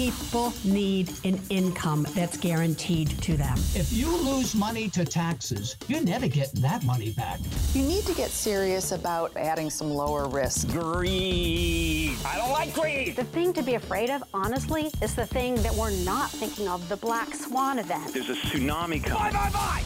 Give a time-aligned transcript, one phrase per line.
[0.00, 3.58] People need an income that's guaranteed to them.
[3.74, 7.38] If you lose money to taxes, you're never getting that money back.
[7.74, 10.68] You need to get serious about adding some lower risk.
[10.68, 12.16] Greed.
[12.24, 13.14] I don't like greed.
[13.14, 16.88] The thing to be afraid of, honestly, is the thing that we're not thinking of
[16.88, 18.14] the black swan event.
[18.14, 19.34] There's a tsunami coming.
[19.34, 19.84] Bye, bye, bye.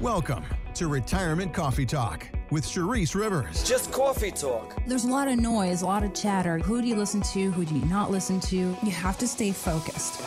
[0.00, 3.64] Welcome to Retirement Coffee Talk with Charisse Rivers.
[3.64, 4.76] Just coffee talk.
[4.86, 6.58] There's a lot of noise, a lot of chatter.
[6.58, 7.50] Who do you listen to?
[7.52, 8.56] Who do you not listen to?
[8.56, 10.20] You have to stay focused.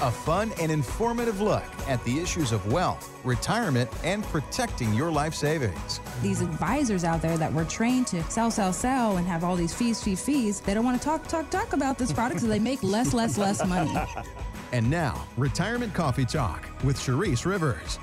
[0.00, 5.34] A fun and informative look at the issues of wealth, retirement, and protecting your life
[5.34, 6.00] savings.
[6.22, 9.74] These advisors out there that were trained to sell, sell, sell and have all these
[9.74, 12.58] fees, fees, fees, they don't want to talk, talk, talk about this product so they
[12.58, 13.94] make less, less, less money.
[14.72, 17.98] And now, Retirement Coffee Talk with Charisse Rivers.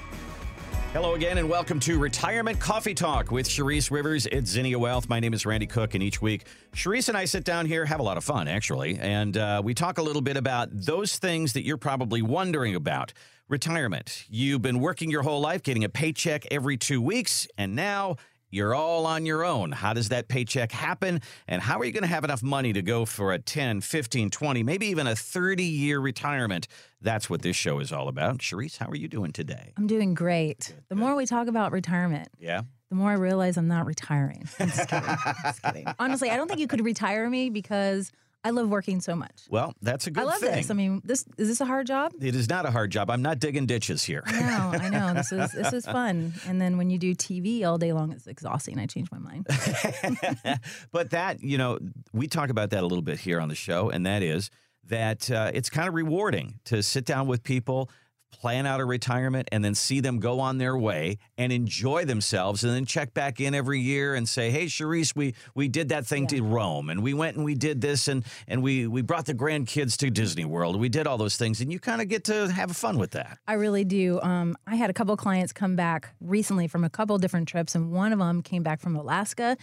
[0.93, 5.09] Hello again, and welcome to Retirement Coffee Talk with Charisse Rivers at Zinnia Wealth.
[5.09, 7.99] My name is Randy Cook, and each week, Charisse and I sit down here, have
[7.99, 11.53] a lot of fun, actually, and uh, we talk a little bit about those things
[11.53, 13.11] that you're probably wondering about.
[13.49, 14.25] Retirement.
[14.29, 18.15] You've been working your whole life, getting a paycheck every two weeks, and now
[18.49, 19.71] you're all on your own.
[19.71, 21.21] How does that paycheck happen?
[21.47, 24.29] And how are you going to have enough money to go for a 10, 15,
[24.29, 26.67] 20, maybe even a 30 year retirement?
[27.01, 28.39] That's what this show is all about.
[28.39, 29.73] Charisse, how are you doing today?
[29.77, 30.73] I'm doing great.
[30.89, 32.61] The more we talk about retirement, Yeah.
[32.89, 34.47] the more I realize I'm not retiring.
[34.59, 35.15] I'm just kidding.
[35.43, 35.85] just kidding.
[35.99, 38.11] Honestly, I don't think you could retire me because
[38.43, 39.43] I love working so much.
[39.49, 40.27] Well, that's a good thing.
[40.27, 40.55] I love thing.
[40.55, 40.71] this.
[40.71, 42.13] I mean, this is this a hard job?
[42.21, 43.09] it is not a hard job.
[43.09, 44.23] I'm not digging ditches here.
[44.25, 45.13] I know, I know.
[45.13, 46.33] This is this is fun.
[46.47, 48.79] And then when you do TV all day long, it's exhausting.
[48.79, 49.47] I change my mind.
[50.91, 51.79] but that, you know,
[52.13, 54.49] we talk about that a little bit here on the show, and that is
[54.85, 57.89] that uh, it's kind of rewarding to sit down with people,
[58.31, 62.63] plan out a retirement, and then see them go on their way and enjoy themselves,
[62.63, 66.05] and then check back in every year and say, "Hey, Charisse, we we did that
[66.05, 69.25] thing to Rome, and we went and we did this, and and we we brought
[69.25, 70.79] the grandkids to Disney World.
[70.79, 73.39] We did all those things, and you kind of get to have fun with that."
[73.47, 74.21] I really do.
[74.21, 77.91] Um, I had a couple clients come back recently from a couple different trips, and
[77.91, 79.57] one of them came back from Alaska,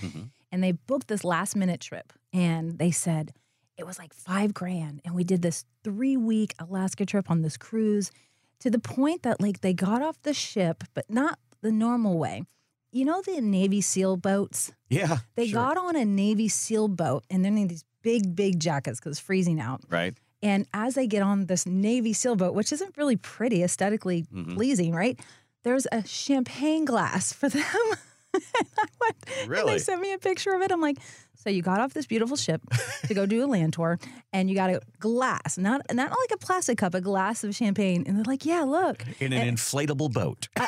[0.50, 3.32] and they booked this last minute trip, and they said
[3.76, 7.56] it was like five grand, and we did this three week Alaska trip on this
[7.56, 8.10] cruise,
[8.64, 12.44] to the point that like they got off the ship, but not the normal way.
[12.92, 14.72] You know the Navy SEAL boats.
[14.88, 15.60] Yeah, They sure.
[15.60, 19.20] got on a Navy SEAL boat, and they're in these big, big jackets because it's
[19.20, 19.82] freezing out.
[19.90, 20.14] right.
[20.42, 24.54] And as they get on this Navy SEAL boat, which isn't really pretty, aesthetically Mm-hmm.
[24.56, 25.18] pleasing, right?
[25.62, 27.62] There's a champagne glass for them.
[28.34, 28.42] and
[28.78, 29.72] I went, And Really?
[29.74, 30.70] they sent me a picture of it.
[30.72, 30.98] I'm like,
[31.36, 32.62] so you got off this beautiful ship
[33.06, 33.98] to go do a land tour,
[34.32, 38.04] and you got a glass, not not like a plastic cup, a glass of champagne.
[38.06, 39.04] And they're like, yeah, look.
[39.20, 40.48] In an inflatable boat.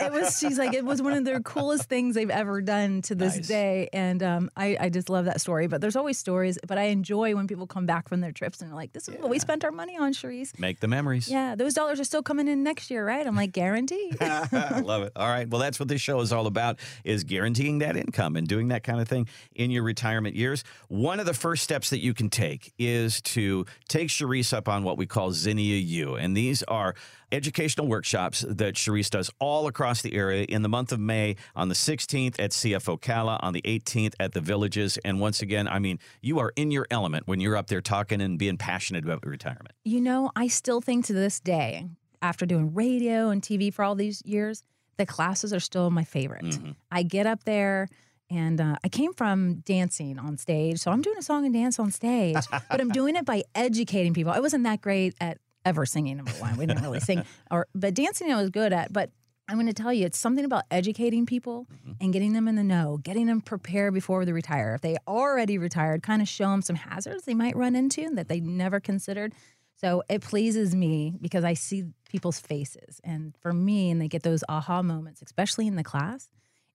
[0.00, 0.38] It was.
[0.38, 3.48] She's like, it was one of their coolest things they've ever done to this Nice.
[3.48, 5.66] day, and um, I, I just love that story.
[5.66, 6.58] But there's always stories.
[6.66, 9.16] But I enjoy when people come back from their trips and they're like, this is
[9.18, 10.58] what we spent our money on, Charisse.
[10.58, 11.28] Make the memories.
[11.28, 13.26] Yeah, those dollars are still coming in next year, right?
[13.26, 14.16] I'm like, guaranteed.
[14.20, 15.12] I love it.
[15.16, 15.48] All right.
[15.48, 18.82] Well, that's what this show is all about is guaranteeing that income and doing that
[18.82, 20.64] kind of thing in your retirement years.
[20.88, 24.82] One of the first steps that you can take is to take Charisse up on
[24.82, 26.14] what we call Zinnia U.
[26.14, 26.94] And these are
[27.32, 31.68] educational workshops that Charisse does all across the area in the month of May on
[31.68, 34.98] the 16th at CFO Ocala, on the 18th at the Villages.
[35.04, 38.20] And once again, I mean, you are in your element when you're up there talking
[38.20, 39.72] and being passionate about retirement.
[39.84, 41.86] you know, I still think to this day,
[42.22, 44.62] after doing radio and TV for all these years,
[44.96, 46.44] the classes are still my favorite.
[46.44, 46.72] Mm-hmm.
[46.90, 47.88] I get up there.
[48.28, 51.78] And uh, I came from dancing on stage, so I'm doing a song and dance
[51.78, 54.32] on stage, but I'm doing it by educating people.
[54.32, 56.16] I wasn't that great at ever singing.
[56.16, 58.92] Number one, we didn't really sing, or but dancing I was good at.
[58.92, 59.10] But
[59.48, 61.68] I'm going to tell you, it's something about educating people
[62.00, 64.74] and getting them in the know, getting them prepared before they retire.
[64.74, 68.28] If they already retired, kind of show them some hazards they might run into that
[68.28, 69.34] they never considered.
[69.76, 73.00] So it pleases me because I see people's faces.
[73.04, 76.28] And for me, and they get those aha moments, especially in the class,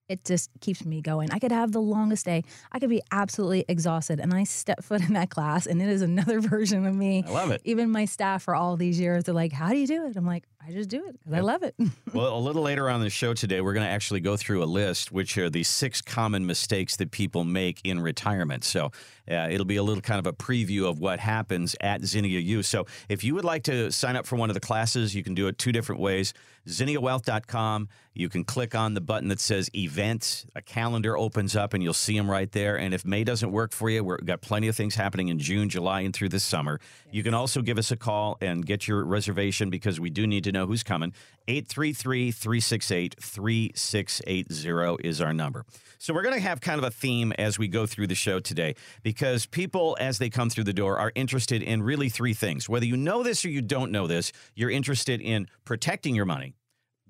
[0.08, 1.30] it just keeps me going.
[1.30, 2.44] I could have the longest day.
[2.70, 4.20] I could be absolutely exhausted.
[4.20, 7.24] And I step foot in that class, and it is another version of me.
[7.26, 7.62] I love it.
[7.64, 10.16] Even my staff for all these years, they're like, How do you do it?
[10.16, 11.74] I'm like, I just do it because I love it.
[12.12, 14.66] Well, a little later on the show today, we're going to actually go through a
[14.66, 18.64] list, which are the six common mistakes that people make in retirement.
[18.64, 18.90] So
[19.30, 22.62] uh, it'll be a little kind of a preview of what happens at Zinnia U.
[22.62, 25.34] So if you would like to sign up for one of the classes, you can
[25.34, 26.34] do it two different ways.
[26.66, 27.88] zinniawealth.com.
[28.14, 30.44] You can click on the button that says events.
[30.54, 32.76] A calendar opens up and you'll see them right there.
[32.76, 35.68] And if May doesn't work for you, we've got plenty of things happening in June,
[35.68, 36.78] July, and through this summer.
[37.10, 40.44] You can also give us a call and get your reservation because we do need
[40.44, 41.14] to know who's coming.
[41.48, 45.64] 833 368 3680 is our number.
[46.02, 48.40] So we're going to have kind of a theme as we go through the show
[48.40, 48.74] today
[49.04, 52.68] because people, as they come through the door, are interested in really three things.
[52.68, 56.51] Whether you know this or you don't know this, you're interested in protecting your money,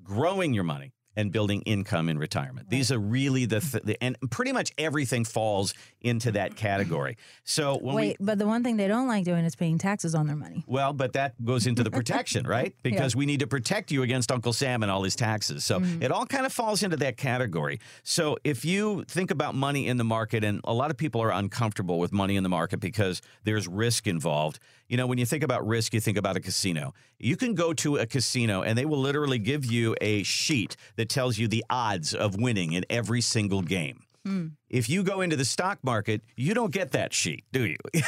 [0.03, 2.71] growing your money, and building income in retirement.
[2.71, 3.71] These are really the, mm-hmm.
[3.71, 6.59] th- the and pretty much everything falls into that mm-hmm.
[6.59, 7.17] category.
[7.45, 10.15] So when Wait, we but the one thing they don't like doing is paying taxes
[10.15, 10.65] on their money.
[10.67, 12.75] well, but that goes into the protection, right?
[12.83, 15.65] Because we need to protect you against Uncle Sam and all his taxes.
[15.65, 16.03] So mm-hmm.
[16.03, 17.81] it all kind of falls into that category.
[18.03, 21.33] So if you think about money in the market, and a lot of people are
[21.33, 24.59] uncomfortable with money in the market because there's risk involved.
[24.93, 26.93] You know, when you think about risk, you think about a casino.
[27.19, 31.09] You can go to a casino and they will literally give you a sheet that
[31.09, 34.03] tells you the odds of winning in every single game.
[34.27, 34.49] Hmm.
[34.69, 37.79] If you go into the stock market, you don't get that sheet, do you?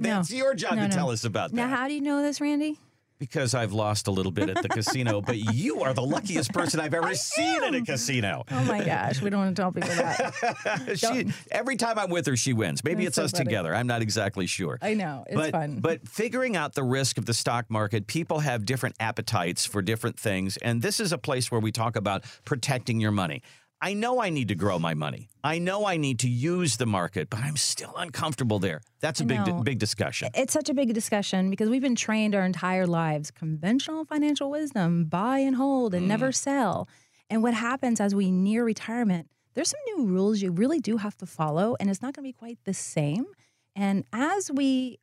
[0.00, 0.94] That's your job No, to no.
[0.94, 1.56] tell us about that.
[1.56, 2.78] Now, how do you know this, Randy?
[3.22, 6.80] Because I've lost a little bit at the casino, but you are the luckiest person
[6.80, 8.42] I've ever seen at a casino.
[8.50, 10.98] Oh my gosh, we don't want to tell people that.
[10.98, 12.82] she, every time I'm with her, she wins.
[12.82, 13.44] Maybe That's it's so us funny.
[13.44, 13.76] together.
[13.76, 14.76] I'm not exactly sure.
[14.82, 15.78] I know it's but, fun.
[15.78, 20.18] But figuring out the risk of the stock market, people have different appetites for different
[20.18, 20.56] things.
[20.56, 23.40] And this is a place where we talk about protecting your money.
[23.84, 25.28] I know I need to grow my money.
[25.42, 28.80] I know I need to use the market, but I'm still uncomfortable there.
[29.00, 30.30] That's a big, big discussion.
[30.34, 35.06] it's such a big discussion because we've been trained our entire lives conventional financial wisdom
[35.06, 36.08] buy and hold and Mm.
[36.14, 36.88] never sell
[37.28, 41.16] and what happens as we near retirement there's some new rules you really do have
[41.16, 43.26] to follow and it's not going to be quite the same
[43.74, 45.00] and as we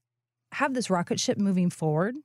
[0.53, 2.15] have this rocket ship moving forward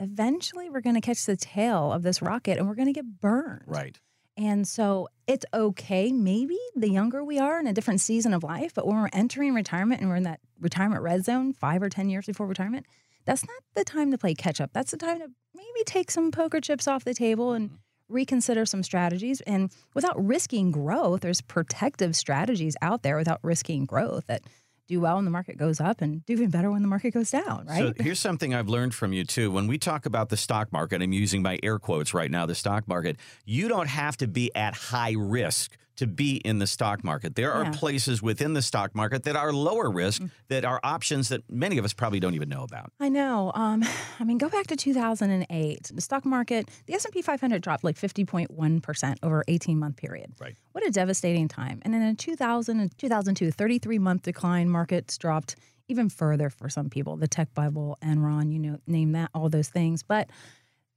[0.00, 3.20] eventually we're going to catch the tail of this rocket and we're going to get
[3.20, 3.98] burned Right.
[4.38, 8.72] And so it's okay, maybe the younger we are in a different season of life,
[8.72, 12.08] but when we're entering retirement and we're in that retirement red zone five or 10
[12.08, 12.86] years before retirement,
[13.24, 14.70] that's not the time to play catch up.
[14.72, 17.76] That's the time to maybe take some poker chips off the table and mm-hmm.
[18.14, 19.40] reconsider some strategies.
[19.40, 24.42] And without risking growth, there's protective strategies out there without risking growth that
[24.88, 27.30] do well when the market goes up and do even better when the market goes
[27.30, 27.96] down, right?
[27.96, 29.50] So here's something I've learned from you too.
[29.50, 32.54] When we talk about the stock market, I'm using my air quotes right now, the
[32.54, 37.02] stock market, you don't have to be at high risk to be in the stock
[37.04, 37.34] market.
[37.34, 37.70] There are Yeah.
[37.72, 41.84] places within the stock market that are lower risk, that are options that many of
[41.84, 42.92] us probably don't even know about.
[43.00, 43.50] I know.
[43.54, 43.84] Um,
[44.20, 45.90] I mean, go back to 2008.
[45.94, 50.32] The stock market, the S&P 500 dropped like 50.1% over 18-month period.
[50.40, 50.54] Right.
[50.72, 51.80] What a devastating time.
[51.82, 55.56] And then in 2000 and 2002, 33-month decline, markets dropped
[55.88, 57.16] even further for some people.
[57.16, 60.02] The tech bubble, Enron, you know, name that, all those things.
[60.02, 60.28] But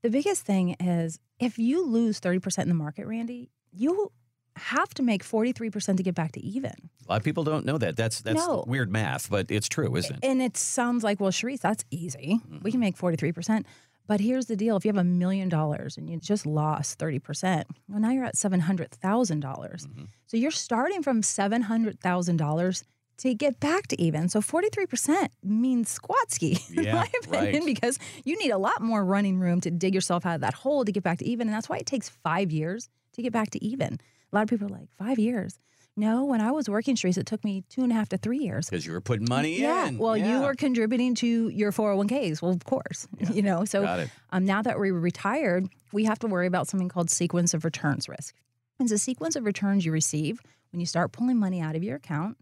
[0.04, 4.12] the biggest thing is if you lose 30% in the market, Randy, you
[4.56, 6.74] have to make 43% to get back to even.
[7.08, 7.96] A lot of people don't know that.
[7.96, 8.64] That's that's No.
[8.68, 10.20] weird math, but it's true, isn't it?
[10.24, 12.40] And it sounds like, well, Charisse, that's easy.
[12.62, 13.66] We can make 43%.
[14.08, 17.64] But here's the deal if you have a million dollars and you just lost 30%,
[17.88, 19.40] well, now you're at $700,000.
[19.40, 20.04] dollars mm-hmm.
[20.26, 22.84] So you're starting from $700,000
[23.18, 24.30] to get back to even.
[24.30, 27.66] So 43% means squatski, in Yeah, my opinion, right.
[27.66, 30.84] because you need a lot more running room to dig yourself out of that hole
[30.86, 31.48] to get back to even.
[31.48, 34.00] And that's why it takes five years to get back to even.
[34.32, 35.60] A lot of people are like, five years.
[35.98, 38.38] No, when I was working, Charisse, it took me two and a half to three
[38.40, 38.70] years.
[38.70, 39.88] Because you were putting money Yeah.
[39.90, 39.98] in.
[39.98, 42.42] Well, you were contributing to your 401ks.
[42.42, 43.66] Well, of course, you know.
[43.66, 47.66] So um, now that we're retired, we have to worry about something called sequence of
[47.66, 48.34] returns risk.
[48.80, 50.42] It's a sequence of returns you receive
[50.72, 52.38] when you start pulling money out of your account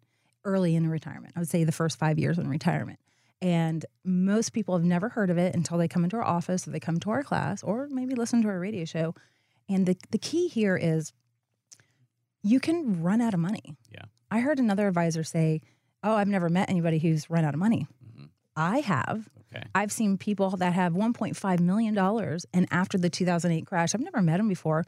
[0.45, 1.33] early in retirement.
[1.35, 2.99] I would say the first five years in retirement.
[3.41, 6.71] And most people have never heard of it until they come into our office or
[6.71, 9.15] they come to our class or maybe listen to our radio show.
[9.67, 11.13] And the, the key here is
[12.43, 13.75] you can run out of money.
[13.91, 14.05] Yeah.
[14.31, 15.61] I heard another advisor say,
[16.03, 17.85] Oh, I've never met anybody who's run out of money.
[18.05, 18.25] Mm-hmm.
[18.55, 19.27] I have.
[19.53, 19.65] Okay.
[19.75, 21.97] I've seen people that have $1.5 million.
[22.53, 24.85] And after the 2008 crash, I've never met them before.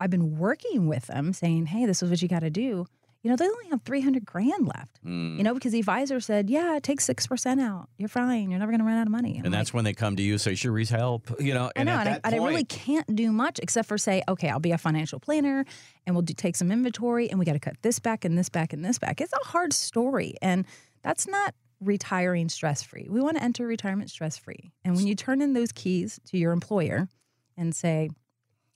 [0.00, 2.86] I've been working with them saying, Hey, this is what you got to do.
[3.26, 5.36] You know, they only have 300 grand left, Mm.
[5.36, 7.88] you know, because the advisor said, Yeah, take 6% out.
[7.98, 8.50] You're fine.
[8.50, 9.42] You're never going to run out of money.
[9.44, 11.28] And that's when they come to you, say, Charisse, help.
[11.40, 14.22] You know, I know, and, I, and I really can't do much except for say,
[14.28, 15.64] okay, I'll be a financial planner,
[16.06, 18.48] and we'll do, take some inventory, and we got to cut this back and this
[18.48, 19.20] back and this back.
[19.20, 20.64] It's a hard story, and
[21.02, 23.08] that's not retiring stress free.
[23.10, 26.38] We want to enter retirement stress free, and when you turn in those keys to
[26.38, 27.08] your employer
[27.56, 28.08] and say,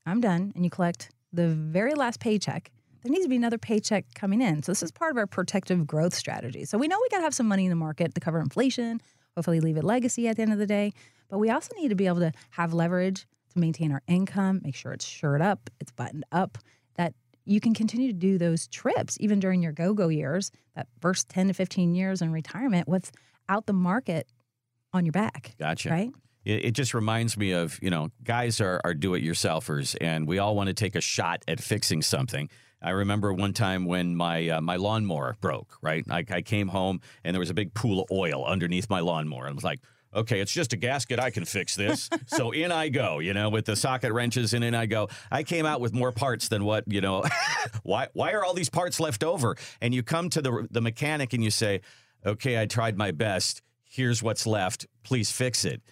[0.04, 2.72] "I'm done," and you collect the very last paycheck.
[3.02, 4.62] There needs to be another paycheck coming in.
[4.62, 6.64] So this is part of our protective growth strategy.
[6.64, 9.00] So we know we got to have some money in the market to cover inflation,
[9.36, 10.92] hopefully leave a legacy at the end of the day.
[11.28, 14.74] But we also need to be able to have leverage to maintain our income, make
[14.74, 16.58] sure it's shirt up, it's buttoned up,
[16.96, 17.14] that
[17.44, 21.28] you can continue to do those trips even during your go go years, that first
[21.28, 24.28] 10 to 15 years in retirement, without the market
[24.92, 25.54] on your back.
[25.58, 25.90] Gotcha.
[25.90, 26.10] Right?
[26.44, 30.26] It, it just reminds me of, you know, guys are, are do it yourselfers and
[30.26, 32.48] we all want to take a shot at fixing something.
[32.82, 36.04] I remember one time when my uh, my lawnmower broke, right?
[36.10, 39.46] I, I came home and there was a big pool of oil underneath my lawnmower.
[39.46, 39.80] and I was like,
[40.14, 41.18] okay, it's just a gasket.
[41.18, 42.08] I can fix this.
[42.26, 45.08] so in I go, you know, with the socket wrenches and in I go.
[45.30, 47.24] I came out with more parts than what, you know,
[47.82, 49.56] why, why are all these parts left over?
[49.80, 51.80] And you come to the, the mechanic and you say,
[52.24, 53.62] okay, I tried my best.
[53.84, 54.86] Here's what's left.
[55.02, 55.82] Please fix it.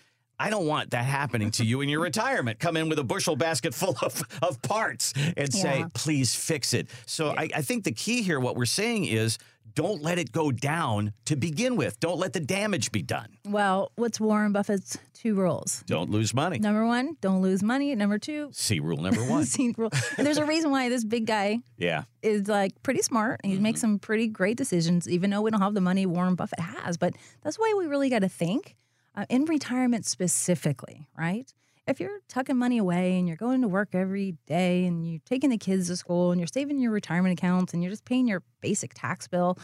[0.40, 2.58] I don't want that happening to you in your retirement.
[2.60, 6.88] Come in with a bushel basket full of, of parts and say, please fix it.
[7.06, 9.38] So I, I think the key here, what we're saying is
[9.74, 12.00] don't let it go down to begin with.
[12.00, 13.28] Don't let the damage be done.
[13.46, 15.84] Well, what's Warren Buffett's two rules?
[15.86, 16.58] Don't lose money.
[16.58, 17.94] Number one, don't lose money.
[17.94, 19.44] Number two, See rule number one.
[19.44, 19.90] see rule.
[20.16, 22.04] And there's a reason why this big guy Yeah.
[22.22, 23.40] is like pretty smart.
[23.44, 23.62] He Mm-hmm.
[23.62, 26.96] makes some pretty great decisions, even though we don't have the money Warren Buffett has.
[26.96, 28.74] But that's way we really got to think
[29.18, 31.52] uh, in retirement specifically, right?
[31.88, 35.50] If you're tucking money away and you're going to work every day and you're taking
[35.50, 38.42] the kids to school and you're saving your retirement accounts and you're just paying your
[38.60, 39.58] basic tax bill,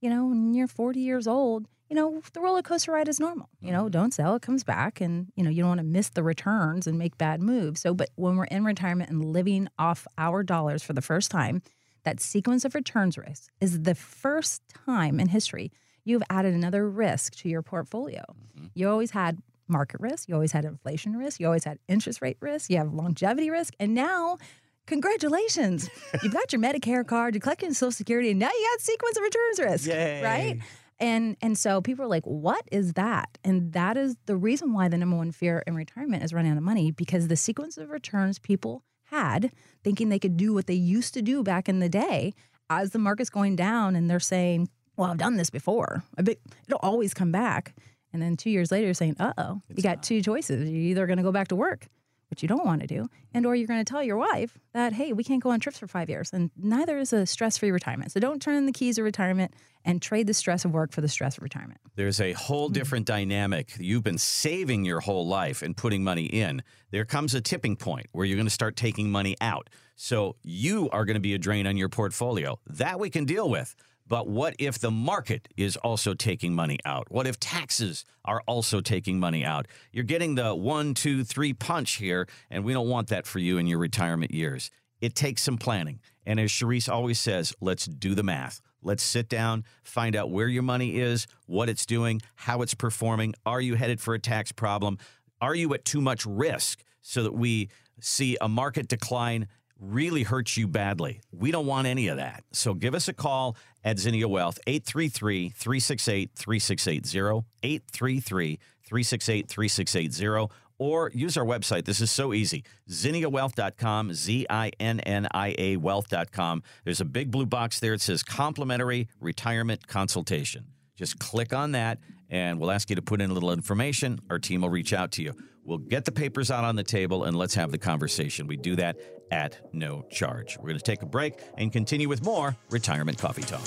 [0.00, 3.48] you know, when you're 40 years old, you know, the roller coaster ride is normal.
[3.60, 5.00] You know, don't sell, it comes back.
[5.00, 7.82] And, you know, you don't want to miss the returns and make bad moves.
[7.82, 11.62] So, but when we're in retirement and living off our dollars for the first time,
[12.02, 15.70] that sequence of returns risk is the first time in history
[16.06, 18.24] you've added another risk to your portfolio.
[18.56, 18.66] Mm-hmm.
[18.74, 22.38] You always had market risk, you always had inflation risk, you always had interest rate
[22.40, 24.38] risk, you have longevity risk, and now
[24.86, 25.90] congratulations.
[26.22, 29.22] You've got your Medicare card, you're collecting Social Security, and now you got sequence of
[29.24, 29.88] returns risk.
[29.88, 30.22] Yay.
[30.22, 30.60] Right?
[30.98, 33.36] And and so people are like, what is that?
[33.44, 36.56] And that is the reason why the number one fear in retirement is running out
[36.56, 39.52] of money because the sequence of returns people had
[39.84, 42.32] thinking they could do what they used to do back in the day
[42.70, 46.02] as the market's going down and they're saying, Well, I've done this before.
[46.18, 47.74] It'll always come back.
[48.12, 50.70] And then two years later, you're saying, uh oh, you got two choices.
[50.70, 51.86] You're either going to go back to work,
[52.30, 54.94] which you don't want to do, and or you're going to tell your wife that,
[54.94, 56.32] hey, we can't go on trips for five years.
[56.32, 58.12] And neither is a stress free retirement.
[58.12, 59.52] So don't turn in the keys of retirement
[59.84, 61.78] and trade the stress of work for the stress of retirement.
[61.94, 63.74] There's a whole different dynamic.
[63.78, 66.62] You've been saving your whole life and putting money in.
[66.90, 69.68] There comes a tipping point where you're going to start taking money out.
[69.94, 72.58] So you are going to be a drain on your portfolio.
[72.66, 73.76] That we can deal with.
[74.08, 77.06] But what if the market is also taking money out?
[77.10, 79.66] What if taxes are also taking money out?
[79.92, 83.58] You're getting the one, two, three punch here, and we don't want that for you
[83.58, 84.70] in your retirement years.
[85.00, 86.00] It takes some planning.
[86.24, 88.60] And as Charisse always says, let's do the math.
[88.82, 93.34] Let's sit down, find out where your money is, what it's doing, how it's performing.
[93.44, 94.98] Are you headed for a tax problem?
[95.40, 97.68] Are you at too much risk so that we
[98.00, 99.48] see a market decline
[99.80, 101.20] really hurts you badly?
[101.32, 102.44] We don't want any of that.
[102.52, 111.10] So give us a call at Zinnia Wealth, 833 368 3680, 833 368 3680 or
[111.14, 111.84] use our website.
[111.84, 112.64] This is so easy.
[112.90, 116.62] ZinniaWealth.com, Z I N N I A Wealth.com.
[116.84, 117.94] There's a big blue box there.
[117.94, 120.66] It says complimentary retirement consultation.
[120.96, 121.98] Just click on that
[122.30, 124.20] and we'll ask you to put in a little information.
[124.30, 125.34] Our team will reach out to you.
[125.64, 128.46] We'll get the papers out on the table and let's have the conversation.
[128.46, 128.96] We do that
[129.30, 130.56] at no charge.
[130.58, 133.66] We're going to take a break and continue with more Retirement Coffee Talk.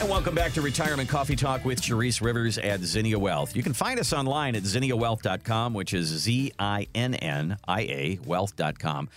[0.00, 3.54] And welcome back to Retirement Coffee Talk with Charisse Rivers at Zinnia Wealth.
[3.54, 8.18] You can find us online at zinniawealth.com, which is Z I N N I A
[8.24, 9.10] wealth.com.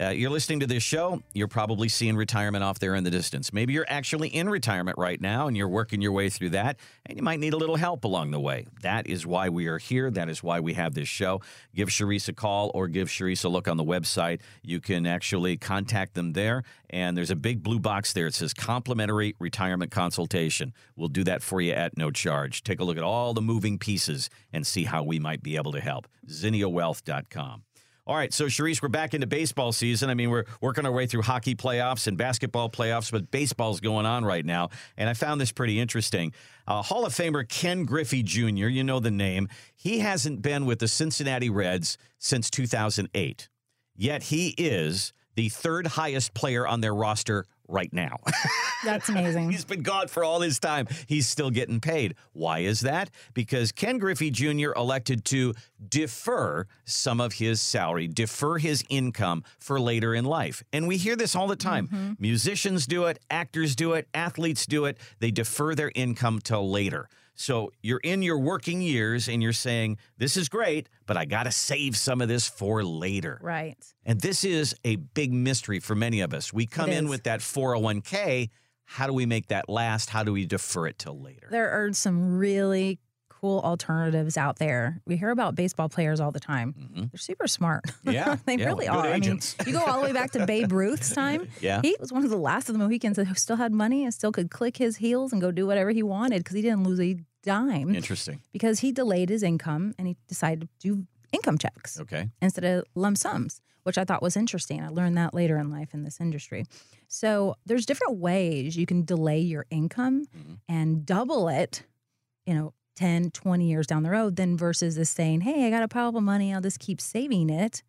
[0.00, 3.52] Uh, you're listening to this show, you're probably seeing retirement off there in the distance.
[3.52, 7.18] Maybe you're actually in retirement right now and you're working your way through that, and
[7.18, 8.66] you might need a little help along the way.
[8.80, 10.10] That is why we are here.
[10.10, 11.42] That is why we have this show.
[11.74, 14.40] Give Charisse a call or give Charisse a look on the website.
[14.62, 18.26] You can actually contact them there, and there's a big blue box there.
[18.26, 20.72] It says complimentary retirement consultation.
[20.96, 22.62] We'll do that for you at no charge.
[22.62, 25.72] Take a look at all the moving pieces and see how we might be able
[25.72, 26.08] to help.
[26.26, 27.64] ZinniaWealth.com.
[28.06, 30.08] All right, so Charisse, we're back into baseball season.
[30.08, 34.06] I mean, we're working our way through hockey playoffs and basketball playoffs, but baseball's going
[34.06, 34.70] on right now.
[34.96, 36.32] And I found this pretty interesting.
[36.66, 40.78] Uh, Hall of Famer Ken Griffey Jr., you know the name, he hasn't been with
[40.78, 43.48] the Cincinnati Reds since 2008.
[43.94, 48.16] Yet he is the third highest player on their roster right now.
[48.84, 49.50] That's amazing.
[49.50, 50.88] He's been gone for all this time.
[51.06, 52.14] He's still getting paid.
[52.32, 53.10] Why is that?
[53.34, 54.72] Because Ken Griffey Jr.
[54.76, 55.54] elected to
[55.88, 60.62] defer some of his salary, defer his income for later in life.
[60.72, 61.88] And we hear this all the time.
[61.88, 62.12] Mm-hmm.
[62.18, 64.98] Musicians do it, actors do it, athletes do it.
[65.20, 67.08] They defer their income till later.
[67.34, 71.44] So you're in your working years and you're saying, This is great, but I got
[71.44, 73.38] to save some of this for later.
[73.42, 73.76] right.
[74.04, 76.52] And this is a big mystery for many of us.
[76.52, 78.50] We come in with that 401k.
[78.84, 80.10] How do we make that last?
[80.10, 81.46] How do we defer it till later?
[81.50, 82.98] There are some really
[83.40, 85.00] cool alternatives out there.
[85.06, 86.74] We hear about baseball players all the time.
[86.94, 87.84] They're super smart.
[87.86, 88.10] Mm-hmm.
[88.20, 89.06] Yeah, they yeah, really are.
[89.06, 89.56] agents.
[89.58, 91.48] I mean, you go all the way back to Babe Ruth's time.
[91.60, 91.80] Yeah.
[91.82, 94.32] He was one of the last of the Mohicans that still had money and still
[94.32, 97.16] could click his heels and go do whatever he wanted because he didn't lose a
[97.42, 98.40] dime Interesting.
[98.52, 102.28] because he delayed his income and he decided to do income checks Okay.
[102.42, 104.82] instead of lump sums, which I thought was interesting.
[104.82, 106.64] I learned that later in life in this industry.
[107.08, 110.26] So there's different ways you can delay your income
[110.68, 111.84] and double it,
[112.46, 115.82] you know, 10, 20 years down the road, than versus this saying, hey, I got
[115.82, 117.82] a pile of money, I'll just keep saving it.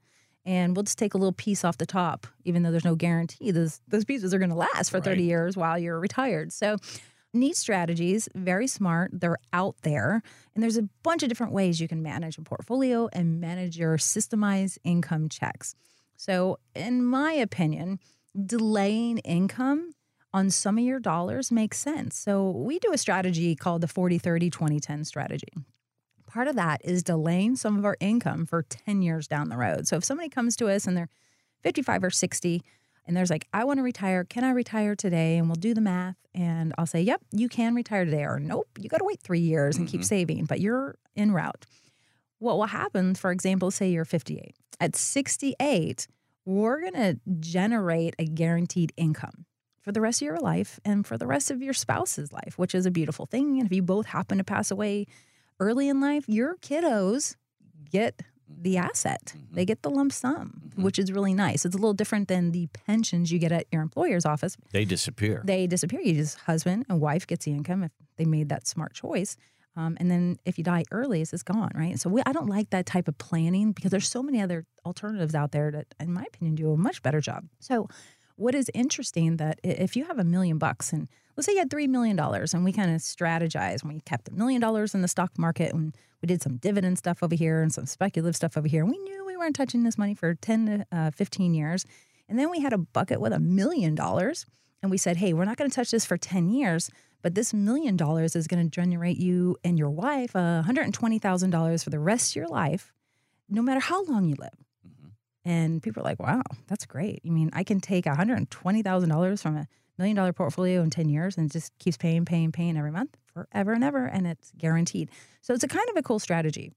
[0.46, 3.52] And we'll just take a little piece off the top, even though there's no guarantee
[3.52, 5.20] those those pieces are going to last for 30 Right.
[5.20, 6.52] years while you're retired.
[6.52, 6.78] So
[7.34, 9.12] neat strategies, very smart.
[9.14, 10.24] They're out there.
[10.56, 13.98] And there's a bunch of different ways you can manage a portfolio and manage your
[13.98, 15.76] systemized income checks.
[16.18, 18.00] So, in my opinion,
[18.46, 19.94] delaying income
[20.34, 22.18] on some of your dollars makes sense.
[22.18, 25.54] So, we do a strategy called the 40 30 2010 strategy.
[26.28, 29.88] Part of that is delaying some of our income for 10 years down the road.
[29.88, 31.10] So, if somebody comes to us and they're
[31.64, 32.64] 55 or 60,
[33.08, 34.24] and there's like, I want to retire.
[34.24, 35.38] Can I retire today?
[35.38, 36.16] And we'll do the math.
[36.34, 38.24] And I'll say, yep, you can retire today.
[38.24, 40.06] Or nope, you got to wait three years and keep mm-hmm.
[40.06, 41.66] saving, but you're en route.
[42.40, 44.56] What will happen, for example, say you're 58.
[44.80, 46.08] At 68,
[46.46, 49.46] we're going to generate a guaranteed income
[49.82, 52.76] for the rest of your life and for the rest of your spouse's life, which
[52.76, 53.58] is a beautiful thing.
[53.58, 55.08] And if you both happen to pass away
[55.60, 57.36] early in life, your kiddos
[57.90, 59.34] get the asset.
[59.52, 61.66] They get the lump sum, which is really nice.
[61.66, 64.58] It's a little different than the pensions you get at your employer's office.
[64.72, 65.42] They disappear.
[65.46, 66.02] They disappear.
[66.02, 69.38] You just husband and wife gets the income if they made that smart choice.
[69.78, 71.98] Um, and then if you die early, it's just gone, right?
[71.98, 75.34] So we, I don't like that type of planning because there's so many other alternatives
[75.34, 77.46] out there that, in my opinion, do a much better job.
[77.60, 77.88] So
[78.42, 81.08] what is interesting that if you have a million bucks and
[81.38, 84.28] let's say you had three million dollars and we kind of strategized and we kept
[84.30, 87.62] a million dollars in the stock market and we did some dividend stuff over here
[87.62, 90.34] and some speculative stuff over here and we knew we weren't touching this money for
[90.34, 91.86] 10 to uh, 15 years
[92.28, 94.48] and then we had a bucket with a million dollars
[94.82, 96.90] and we said hey we're not going to touch this for 10 years
[97.22, 101.90] but this million dollars is going to generate you and your wife uh, $120000 for
[101.92, 102.92] the rest of your life
[103.48, 104.66] no matter how long you live
[105.44, 107.22] and people are like, wow, that's great.
[107.24, 111.50] You mean I can take $120,000 from a million dollar portfolio in 10 years and
[111.50, 114.06] it just keeps paying, paying, paying every month forever and ever.
[114.06, 115.10] And it's guaranteed.
[115.42, 116.72] So it's a kind of a cool strategy.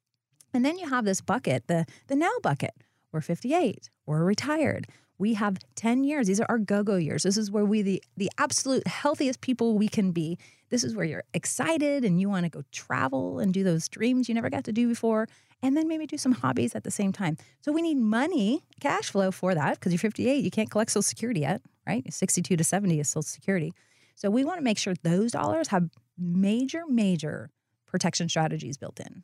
[0.52, 2.74] And then you have this bucket, the, the now bucket.
[3.12, 4.88] We're 58, we're retired.
[5.24, 6.26] We have 10 years.
[6.26, 7.22] These are our go-go years.
[7.22, 10.36] This is where we the the absolute healthiest people we can be.
[10.68, 14.28] This is where you're excited and you want to go travel and do those dreams
[14.28, 15.26] you never got to do before
[15.62, 17.38] and then maybe do some hobbies at the same time.
[17.62, 21.00] So we need money, cash flow for that because you're 58, you can't collect social
[21.00, 22.04] security yet, right?
[22.12, 23.72] 62 to 70 is social security.
[24.16, 27.48] So we want to make sure those dollars have major major
[27.86, 29.22] protection strategies built in.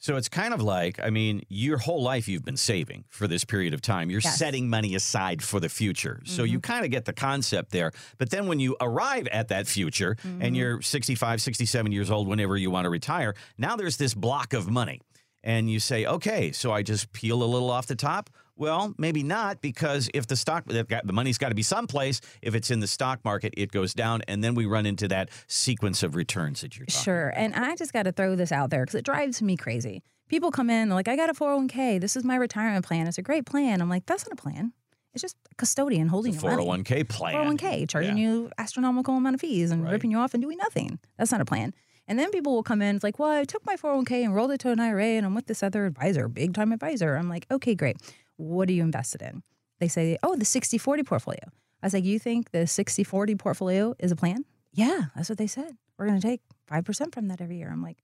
[0.00, 3.44] So it's kind of like, I mean, your whole life you've been saving for this
[3.44, 4.10] period of time.
[4.10, 4.38] You're Yes.
[4.38, 6.22] setting money aside for the future.
[6.24, 6.72] So you mm-hmm.
[6.72, 7.92] kind of get the concept there.
[8.16, 10.54] But then when you arrive at that future and mm-hmm.
[10.54, 14.70] you're 65, 67 years old, whenever you want to retire, now there's this block of
[14.70, 15.02] money.
[15.42, 18.30] And you say, okay, so I just peel a little off the top.
[18.60, 22.20] Well, maybe not because if the stock, the money's got to be someplace.
[22.42, 25.30] If it's in the stock market, it goes down, and then we run into that
[25.46, 27.02] sequence of returns that you're talking.
[27.04, 27.32] Sure.
[27.34, 30.02] And I just got to throw this out there because it drives me crazy.
[30.28, 31.98] People come in, they're like, I got a 401k.
[32.02, 33.06] This is my retirement plan.
[33.06, 33.80] It's a great plan.
[33.80, 34.74] I'm like, that's not a plan.
[35.14, 36.62] It's just a custodian holding your money.
[36.62, 37.34] 401k plan.
[37.34, 38.24] 401k, charging Yeah.
[38.28, 39.92] you astronomical amount of fees and Right.
[39.92, 40.98] ripping you off and doing nothing.
[41.16, 41.72] That's not a plan.
[42.06, 44.50] And then people will come in, it's like, well, I took my 401k and rolled
[44.50, 47.14] it to an IRA and I'm with this other advisor, big time advisor.
[47.16, 47.96] I'm like, okay, great.
[48.40, 49.42] What are you invested in?
[49.80, 51.40] They say, oh, the 60 40 portfolio.
[51.82, 54.44] I was like, you think the 60 40 portfolio is a plan?
[54.72, 55.76] Yeah, that's what they said.
[55.98, 57.70] We're going to take 5% from that every year.
[57.70, 57.98] I'm like,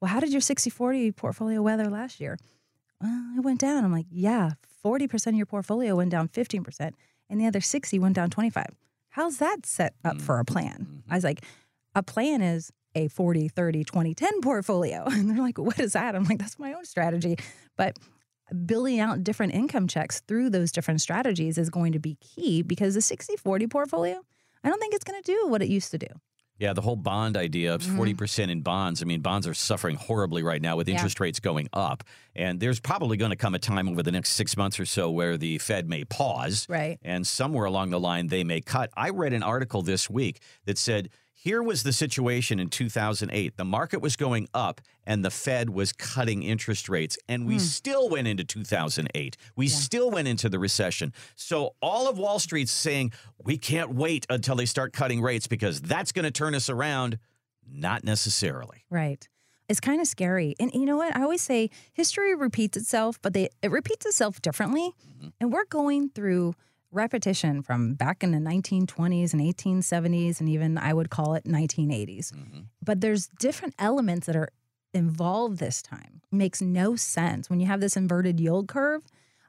[0.00, 2.38] well, how did your 60 40 portfolio weather last year?
[3.00, 3.84] Well, it went down.
[3.84, 4.52] I'm like, yeah,
[4.84, 6.92] 40% of your portfolio went down 15%,
[7.28, 8.66] and the other 60 went down 25.
[9.10, 10.52] How's that set up for a mm-hmm.
[10.52, 10.86] plan?
[10.88, 11.12] Mm-hmm.
[11.12, 11.40] I was like,
[11.94, 15.04] a plan is a 40, 30, 20, 10 portfolio.
[15.10, 16.14] And they're like, what is that?
[16.14, 17.36] I'm like, that's my own strategy.
[17.76, 17.98] But
[18.64, 22.94] building out different income checks through those different strategies is going to be key because
[22.94, 24.20] the 60 40 portfolio,
[24.62, 26.06] I don't think it's going to do what it used to do.
[26.58, 28.00] Yeah, the whole bond idea of Mm-hmm.
[28.00, 29.02] 40% in bonds.
[29.02, 30.94] I mean, bonds are suffering horribly right now with Yeah.
[30.94, 32.02] interest rates going up.
[32.34, 35.10] And there's probably going to come a time over the next six months or so
[35.10, 36.66] where the Fed may pause.
[36.66, 36.98] Right.
[37.02, 38.88] And somewhere along the line, they may cut.
[38.96, 41.10] I read an article this week that said
[41.46, 43.56] here was the situation in 2008.
[43.56, 47.16] The market was going up and the Fed was cutting interest rates.
[47.28, 47.60] And we hmm.
[47.60, 49.36] still went into 2008.
[49.54, 51.12] We still went into the recession.
[51.36, 53.12] So all of Wall Street's saying,
[53.44, 57.16] we can't wait until they start cutting rates because that's going to turn us around.
[57.64, 58.84] Not necessarily.
[58.90, 59.28] Right.
[59.68, 60.56] It's kind of scary.
[60.58, 61.16] And you know what?
[61.16, 64.90] I always say history repeats itself, but they, it repeats itself differently.
[65.08, 65.28] Mm-hmm.
[65.40, 66.54] And we're going through
[66.96, 72.32] repetition from back in the 1920s and 1870s, and even I would call it 1980s.
[72.82, 74.50] But there's different elements that are
[74.94, 76.22] involved this time.
[76.32, 77.48] makes no sense.
[77.50, 79.02] When you have this inverted yield curve,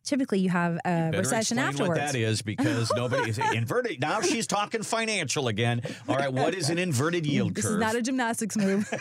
[0.03, 1.89] typically you have a Better recession afterwards.
[1.89, 3.99] what that is because nobody is inverted.
[4.01, 5.81] Now she's talking financial again.
[6.07, 7.73] All right, what is an inverted yield This curve?
[7.75, 8.85] is not a gymnastics move.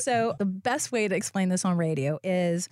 [0.00, 2.68] so the best way to explain this on radio is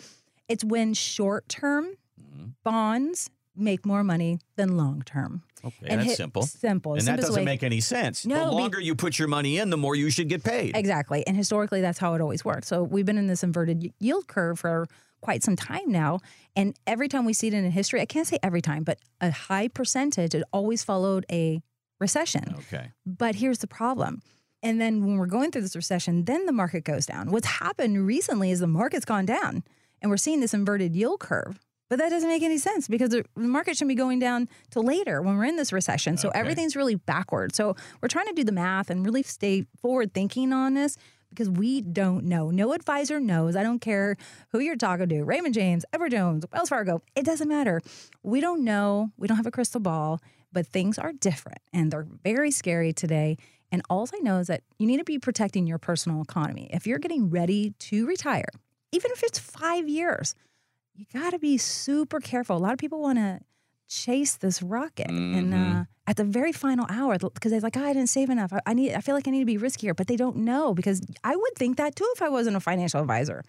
[0.48, 1.88] it's when short term
[2.20, 2.50] Mm-hmm.
[2.62, 5.42] bonds make more money than long term.
[5.64, 6.42] okay, and that's hit- simple.
[6.42, 6.94] simple.
[6.94, 8.26] And that doesn't way- make any sense.
[8.26, 10.76] No, the longer you put your money in, the more you should get paid.
[10.76, 11.26] Exactly.
[11.26, 12.66] And historically, that's how it always worked.
[12.66, 14.86] So we've been in this inverted yield curve for
[15.20, 16.20] quite some time now.
[16.54, 19.30] And every time we see it in history, I can't say every time, but a
[19.30, 21.62] high percentage, it always followed a
[21.98, 22.54] recession.
[22.58, 22.90] Okay.
[23.06, 24.20] But here's the problem.
[24.62, 27.30] And then when we're going through this recession, then the market goes down.
[27.30, 29.62] What's happened recently is the market's gone down
[30.02, 31.58] and we're seeing this inverted yield curve.
[31.90, 35.20] But that doesn't make any sense because the market shouldn't be going down till later
[35.22, 36.16] when we're in this recession.
[36.16, 36.38] So Okay.
[36.40, 37.54] everything's really backward.
[37.54, 40.96] So we're trying to do the math and really stay forward thinking on this
[41.28, 42.50] because we don't know.
[42.50, 43.54] No advisor knows.
[43.54, 44.16] I don't care
[44.50, 47.02] who you're talking to Raymond James, Edward Jones, Wells Fargo.
[47.14, 47.80] It doesn't matter.
[48.22, 49.10] We don't know.
[49.18, 50.20] We don't have a crystal ball,
[50.52, 53.36] but things are different and they're very scary today.
[53.70, 56.70] And all I know is that you need to be protecting your personal economy.
[56.72, 58.48] If you're getting ready to retire,
[58.92, 60.34] even if it's five years,
[60.94, 62.56] you got to be super careful.
[62.56, 63.40] A lot of people want to
[63.88, 67.92] chase this rocket and uh, at the very final hour because they're like, oh, I
[67.92, 68.52] didn't save enough.
[68.52, 68.94] I, I need.
[68.94, 71.54] I feel like I need to be riskier, but they don't know because I would
[71.56, 73.42] think that too if I wasn't a financial advisor,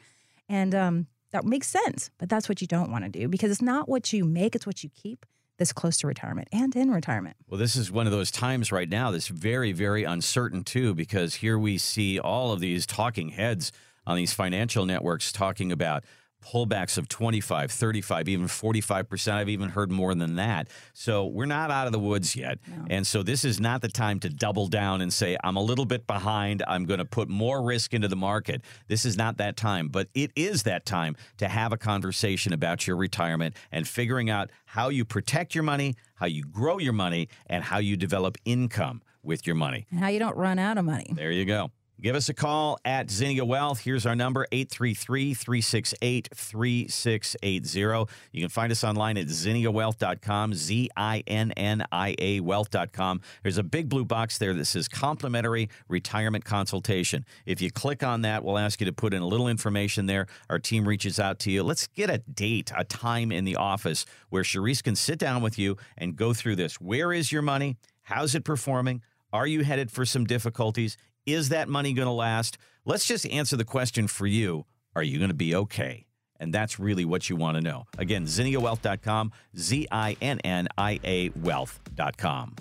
[0.50, 2.10] and um, that makes sense.
[2.18, 4.68] But that's what you don't want to do because it's not what you make; it's
[4.68, 5.26] what you keep.
[5.58, 7.38] This close to retirement and in retirement.
[7.48, 11.36] Well, this is one of those times right now that's very, very uncertain, too, because
[11.36, 13.72] here we see all of these talking heads
[14.06, 16.04] on these financial networks talking about
[16.46, 19.34] pullbacks of 25, 35, even 45%.
[19.34, 20.70] I've even heard more than that.
[20.94, 22.60] So we're not out of the woods yet.
[22.90, 25.86] And so this is not the time to double down and say, I'm a little
[25.86, 26.64] bit behind.
[26.68, 28.62] I'm going to put more risk into the market.
[28.88, 32.86] This is not that time, but it is that time to have a conversation about
[32.88, 37.30] your retirement and figuring out how you protect your money, how you grow your money,
[37.48, 39.86] and how you develop income with your money.
[39.90, 41.12] And how you don't run out of money.
[41.12, 41.72] There you go.
[42.02, 43.80] Give us a call at Zinnia Wealth.
[43.80, 48.14] Here's our number 833 368 3680.
[48.34, 53.22] You can find us online at zinniawealth.com, Z I N N I A wealth.com.
[53.44, 57.26] There's a big blue box there that says complimentary retirement consultation.
[57.46, 60.28] If you click on that, we'll ask you to put in a little information there.
[60.50, 61.64] Our team reaches out to you.
[61.64, 65.58] Let's get a date, a time in the office where Charisse can sit down with
[65.58, 66.82] you and go through this.
[66.82, 67.78] Where is your money?
[68.04, 69.02] How's it performing?
[69.32, 70.98] Are you headed for some difficulties?
[71.26, 72.58] Is that money going to last?
[72.86, 74.66] Let's just answer the question for you.
[74.96, 76.06] Are you going to be okay?
[76.40, 77.86] And that's really what you want to know.
[77.98, 82.56] Again, zinniawealth.com, Z I N N I A wealth.com.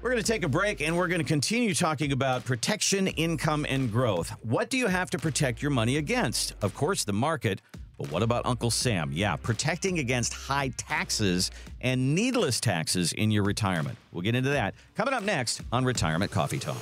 [0.00, 3.64] We're going to take a break and we're going to continue talking about protection, income,
[3.68, 4.30] and growth.
[4.42, 6.54] What do you have to protect your money against?
[6.62, 7.62] Of course, the market.
[7.98, 9.10] But what about Uncle Sam?
[9.12, 13.96] Yeah, protecting against high taxes and needless taxes in your retirement.
[14.12, 16.76] We'll get into that coming up next on Retirement Coffee Talk.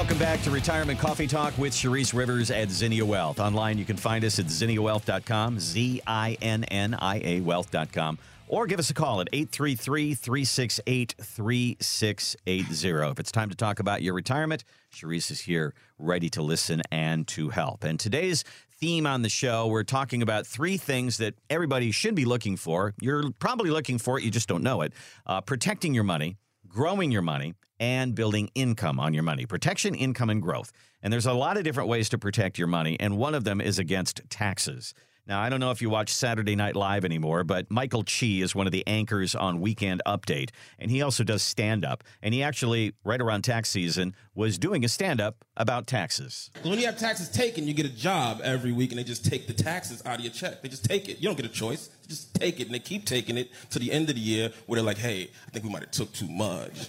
[0.00, 3.38] Welcome back to Retirement Coffee Talk with Charisse Rivers at Zinnia Wealth.
[3.38, 8.66] Online, you can find us at zinniawealth.com, Z I N N I A wealth.com, or
[8.66, 13.10] give us a call at 833 368 3680.
[13.10, 17.28] If it's time to talk about your retirement, Charisse is here ready to listen and
[17.28, 17.84] to help.
[17.84, 22.24] And today's theme on the show, we're talking about three things that everybody should be
[22.24, 22.94] looking for.
[23.02, 24.94] You're probably looking for it, you just don't know it.
[25.26, 29.46] Uh, protecting your money, growing your money, and building income on your money.
[29.46, 30.70] Protection, income, and growth.
[31.02, 33.60] And there's a lot of different ways to protect your money, and one of them
[33.60, 34.94] is against taxes.
[35.26, 38.54] Now, I don't know if you watch Saturday Night Live anymore, but Michael Che is
[38.54, 42.02] one of the anchors on Weekend Update, and he also does stand up.
[42.22, 46.50] And he actually, right around tax season, was doing a stand up about taxes.
[46.62, 49.46] When you have taxes taken, you get a job every week and they just take
[49.46, 50.62] the taxes out of your check.
[50.62, 51.18] They just take it.
[51.18, 51.88] You don't get a choice.
[52.02, 54.50] They just take it and they keep taking it to the end of the year
[54.66, 56.88] where they're like, hey, I think we might have took too much.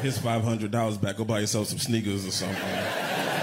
[0.00, 1.16] Here's $500 back.
[1.18, 3.39] Go buy yourself some sneakers or something.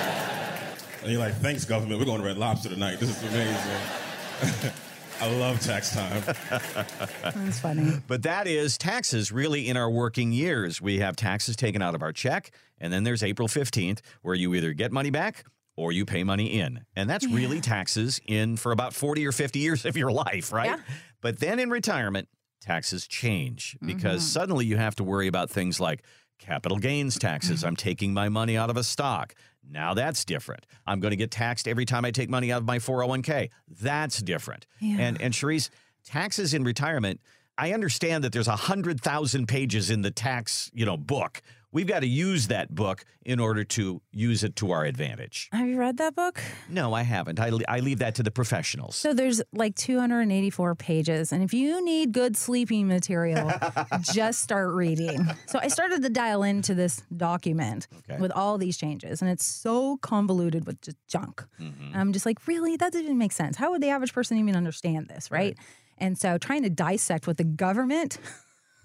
[1.08, 2.02] And you're like, thanks, government.
[2.02, 3.00] We're going to Red Lobster tonight.
[3.00, 4.74] This is amazing.
[5.22, 6.22] I love tax time.
[7.24, 7.94] That's funny.
[8.08, 10.82] But that is taxes really in our working years.
[10.82, 14.54] We have taxes taken out of our check, and then there's April 15th, where you
[14.54, 15.46] either get money back
[15.78, 16.84] or you pay money in.
[16.94, 20.72] And that's really taxes in for about 40 or 50 years of your life, right?
[20.72, 20.80] Yeah.
[21.22, 22.28] But then in retirement,
[22.60, 24.40] taxes change because mm-hmm.
[24.40, 26.04] suddenly you have to worry about things like
[26.38, 27.60] capital gains taxes.
[27.60, 27.68] Mm-hmm.
[27.68, 29.34] I'm taking my money out of a stock.
[29.70, 30.66] Now that's different.
[30.86, 33.50] I'm going to get taxed every time I take money out of my 401k.
[33.82, 34.66] That's different.
[34.80, 34.98] Yeah.
[35.00, 35.70] And and Charisse,
[36.06, 37.20] taxes in retirement,
[37.58, 41.42] I understand that there's a hundred thousand pages in the tax, you know, book.
[41.78, 45.48] We've got to use that book in order to use it to our advantage.
[45.52, 46.42] Have you read that book?
[46.68, 47.40] No, I haven't.
[47.40, 48.96] I, I leave that to the professionals.
[48.96, 51.32] So there's like 284 pages.
[51.32, 53.52] And if you need good sleeping material,
[54.02, 55.20] just start reading.
[55.46, 58.20] So I started to dial into this document Okay.
[58.20, 61.44] with all these changes, and it's so convoluted with just junk.
[61.62, 61.92] Mm-hmm.
[61.96, 62.76] I'm just like, really?
[62.76, 63.56] That doesn't make sense.
[63.56, 65.56] How would the average person even understand this, right?
[66.00, 68.18] And so trying to dissect what the government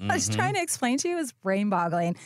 [0.01, 0.33] Mm-hmm.
[0.35, 2.17] trying to explain to you is brain boggling.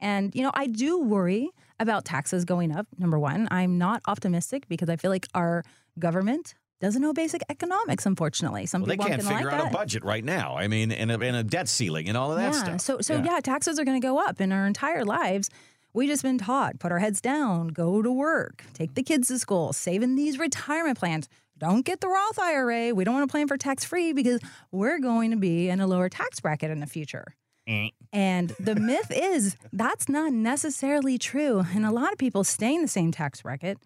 [0.00, 2.86] And, you know, I do worry about taxes going up.
[2.98, 5.64] Number one, I'm not optimistic because I feel like our
[5.98, 8.66] government doesn't know basic economics, unfortunately.
[8.66, 9.72] Some well, they can't figure like out that.
[9.72, 10.56] a budget right now.
[10.56, 12.62] I mean, and a, and a debt ceiling and all of that yeah.
[12.62, 12.80] stuff.
[12.80, 13.40] So, so yeah.
[13.40, 15.50] taxes are going to go up in our entire lives.
[15.94, 19.38] We just been taught put our heads down, go to work, take the kids to
[19.38, 21.28] school, save in these retirement plans.
[21.56, 22.92] Don't get the Roth IRA.
[22.92, 24.40] We don't want to plan for tax free because
[24.72, 27.36] we're going to be in a lower tax bracket in the future.
[27.66, 27.90] Eh.
[28.12, 31.64] And the myth is that's not necessarily true.
[31.74, 33.78] And a lot of people stay in the same tax bracket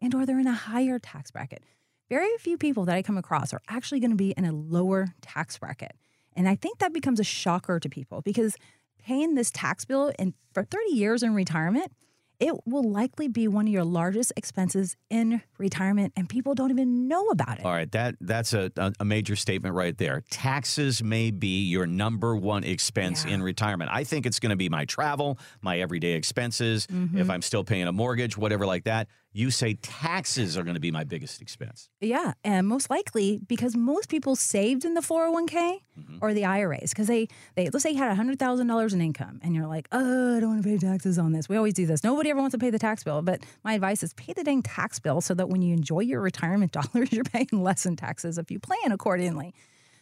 [0.00, 1.62] and or they're in a higher tax bracket.
[2.08, 5.08] Very few people that I come across are actually going to be in a lower
[5.20, 5.92] tax bracket.
[6.36, 8.56] And I think that becomes a shocker to people because
[9.02, 11.92] paying this tax bill and for 30 years in retirement,
[12.40, 17.08] it will likely be one of your largest expenses in retirement and people don't even
[17.08, 17.64] know about it.
[17.64, 18.70] All right, that that's a,
[19.00, 20.22] a, major statement right there.
[20.30, 23.34] Taxes may be your number one expense Yeah.
[23.34, 23.90] in retirement.
[23.92, 27.18] I think it's going to be my travel, my everyday expenses, Mm-hmm.
[27.18, 29.08] if I'm still paying a mortgage, whatever like that.
[29.36, 31.90] You say taxes are going to be my biggest expense.
[32.00, 36.18] Yeah, and most likely because most people saved in the 401k mm-hmm.
[36.22, 39.66] or the IRAs because they they let's say you had $100,000 in income and you're
[39.66, 42.02] like, "Oh, I don't want to pay taxes on this." We always do this.
[42.02, 44.62] Nobody ever wants to pay the tax bill, but my advice is pay the dang
[44.62, 48.38] tax bill so that when you enjoy your retirement dollars, you're paying less in taxes
[48.38, 49.52] if you plan accordingly.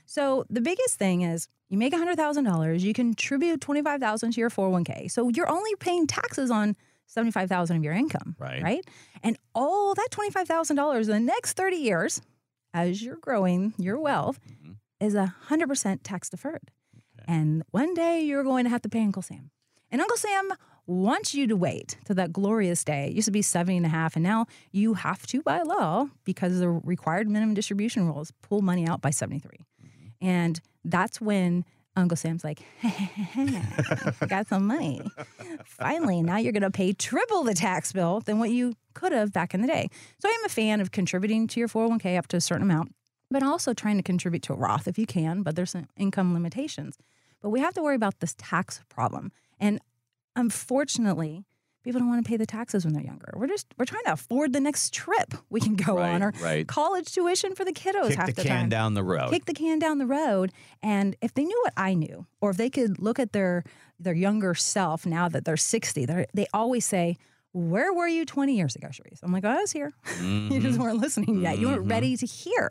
[0.06, 5.10] So the biggest thing is you make $100,000, you contribute 25,000 to your 401k.
[5.10, 8.62] So you're only paying taxes on 75,000 of your income, Right.
[8.62, 8.84] right?
[9.22, 12.20] And all that $25,000 in the next 30 years
[12.72, 14.04] as you're growing your mm-hmm.
[14.04, 14.72] wealth mm-hmm.
[15.00, 16.70] is a 100% tax deferred.
[17.26, 19.50] And one day you're going to have to pay Uncle Sam.
[19.90, 20.52] And Uncle Sam
[20.86, 23.06] wants you to wait to that glorious day.
[23.06, 26.08] It used to be 70 and a half, and now you have to, by law,
[26.24, 29.50] because of the required minimum distribution rules, pull money out by 73.
[29.50, 30.26] Mm-hmm.
[30.26, 31.64] And that's when
[31.96, 32.60] Uncle Sam's like,
[34.28, 35.00] got some money.
[35.64, 39.32] Finally, now you're going to pay triple the tax bill than what you could have
[39.32, 39.88] back in the day.
[40.18, 42.94] So I am a fan of contributing to your 401k up to a certain amount,
[43.30, 46.34] but also trying to contribute to a Roth if you can, but there's some income
[46.34, 46.96] limitations.
[47.40, 49.30] But we have to worry about this tax problem.
[49.60, 49.80] And
[50.34, 51.44] unfortunately,
[51.84, 53.32] people don't want to pay the taxes when they're younger.
[53.36, 56.32] We're just we're trying to afford the next trip we can go Right, on or
[56.42, 56.66] right.
[56.66, 59.30] college tuition for the kiddos Kick half the the can time down the road.
[59.30, 60.50] kick the can down the road.
[60.82, 63.62] And if they knew what I knew, or if they could look at their
[64.00, 67.16] their younger self now that they're 60, they they always say,
[67.52, 69.20] Where were you 20 years ago, Charisse?
[69.22, 69.92] I'm like, I was here.
[70.22, 71.58] you just weren't listening yet.
[71.58, 72.70] You weren't ready to hear.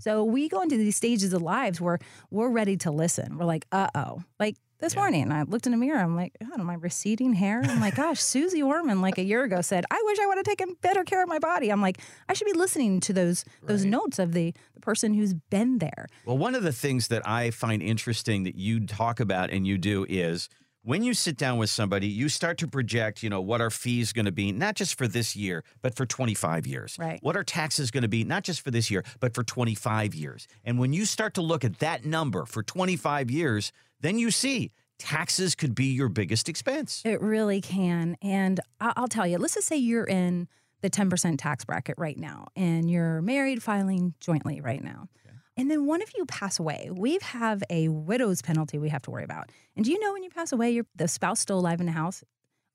[0.00, 1.98] So we go into these stages of lives where
[2.32, 3.38] we're ready to listen.
[3.38, 4.22] We're like, uh oh.
[4.40, 5.98] Like this morning, I looked in the mirror.
[5.98, 7.62] I'm like, oh, God, my receding hair.
[7.64, 10.44] I'm like, gosh, Suze Orman, like a year ago, said, I wish I would have
[10.44, 11.70] taken better care of my body.
[11.70, 15.34] I'm like, I should be listening to those those notes of the, the person who's
[15.34, 16.06] been there.
[16.24, 19.78] Well, one of the things that I find interesting that you talk about and you
[19.78, 20.48] do is
[20.86, 24.12] when you sit down with somebody, you start to project, you know, what our fees
[24.12, 26.96] going to be, not just for this year, but for 25 years.
[26.96, 27.18] Right.
[27.22, 30.46] What our taxes going to be, not just for this year, but for 25 years.
[30.64, 34.72] And when you start to look at that number for 25 years, then you see
[34.98, 37.02] taxes could be your biggest expense.
[37.04, 38.16] It really can.
[38.22, 40.48] And I- I'll tell you, let's just say you're in
[40.80, 45.08] the 10% tax bracket right now and you're married filing jointly right now.
[45.58, 46.90] And then one of you pass away.
[46.92, 49.50] We have a widow's penalty we have to worry about.
[49.74, 51.92] And do you know when you pass away, your the spouse still alive in the
[51.92, 52.22] house,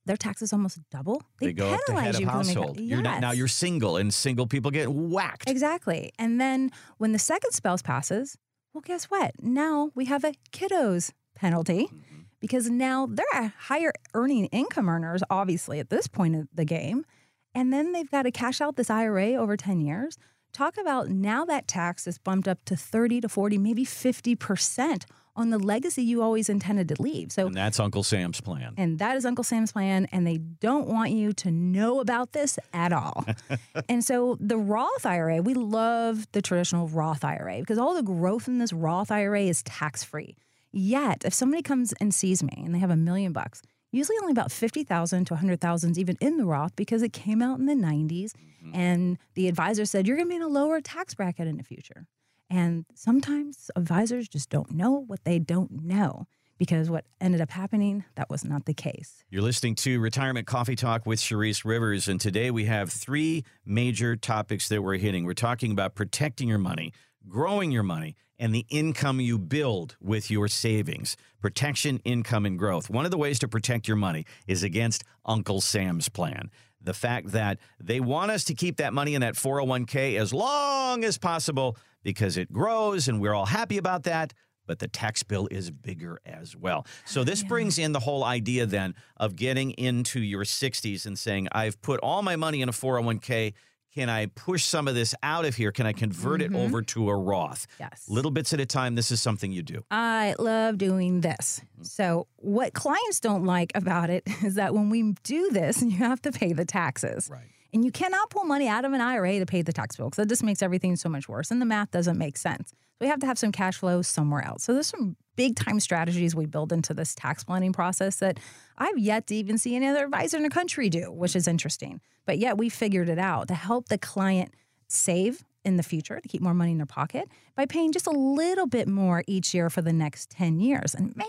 [0.07, 1.21] their taxes almost double.
[1.39, 2.79] They, go up to head of you they- household.
[2.79, 5.47] You're not, now you're single, and single people get whacked.
[5.47, 6.11] Exactly.
[6.17, 8.35] And then when the second spouse passes,
[8.73, 9.31] well, guess what?
[9.41, 12.21] Now we have a kiddos penalty mm-hmm.
[12.39, 17.05] because now they're higher earning income earners, obviously, at this point of the game.
[17.53, 20.17] And then they've got to cash out this IRA over 10 years.
[20.53, 25.49] Talk about now that tax is bumped up to 30 to 40, maybe 50% on
[25.49, 27.31] the legacy you always intended to leave.
[27.31, 28.73] So and that's Uncle Sam's plan.
[28.77, 32.59] and that is Uncle Sam's plan, and they don't want you to know about this
[32.73, 33.25] at all.
[33.89, 38.47] and so the Roth IRA, we love the traditional Roth IRA because all the growth
[38.47, 40.35] in this Roth IRA is tax free.
[40.71, 44.31] Yet, if somebody comes and sees me and they have a million bucks, usually only
[44.31, 47.73] about 50,000 to 100,000 is even in the Roth because it came out in the
[47.73, 48.71] 90s mm-hmm.
[48.73, 51.63] and the advisor said you're going to be in a lower tax bracket in the
[51.63, 52.07] future.
[52.51, 58.03] And sometimes advisors just don't know what they don't know because what ended up happening,
[58.15, 59.23] that was not the case.
[59.29, 64.17] You're listening to Retirement Coffee Talk with Charisse Rivers, and today we have three major
[64.17, 65.23] topics that we're hitting.
[65.23, 66.91] We're talking about protecting your money,
[67.25, 71.15] growing your money, and the income you build with your savings.
[71.41, 72.89] Protection, income, and growth.
[72.89, 76.51] One of the ways to protect your money is against Uncle Sam's plan.
[76.83, 81.03] The fact that they want us to keep that money in that 401k as long
[81.03, 84.33] as possible because it grows and we're all happy about that
[84.71, 86.85] but the tax bill is bigger as well.
[87.05, 91.49] So this brings in the whole idea then of getting into your 60s and saying,
[91.51, 93.53] I've put all my money in a 401k.
[93.93, 95.71] Can I push some of this out of here?
[95.73, 96.61] Can I convert it mm-hmm.
[96.61, 97.67] over to a Roth?
[97.77, 98.05] Yes.
[98.07, 98.95] Little bits at a time.
[98.95, 99.83] This is something you do.
[99.91, 101.59] I love doing this.
[101.73, 101.83] Mm-hmm.
[101.83, 106.21] So, what clients don't like about it is that when we do this, you have
[106.21, 107.29] to pay the taxes.
[107.29, 107.41] Right.
[107.73, 110.23] And you cannot pull money out of an IRA to pay the tax bill because
[110.23, 111.51] that just makes everything so much worse.
[111.51, 112.73] And the math doesn't make sense.
[113.01, 114.63] We have to have some cash flow somewhere else.
[114.63, 118.39] So, there's some big time strategies we build into this tax planning process that
[118.77, 121.99] I've yet to even see any other advisor in the country do, which is interesting.
[122.25, 124.53] But yet, we figured it out to help the client
[124.87, 128.11] save in the future to keep more money in their pocket by paying just a
[128.11, 130.95] little bit more each year for the next 10 years.
[130.95, 131.27] And man,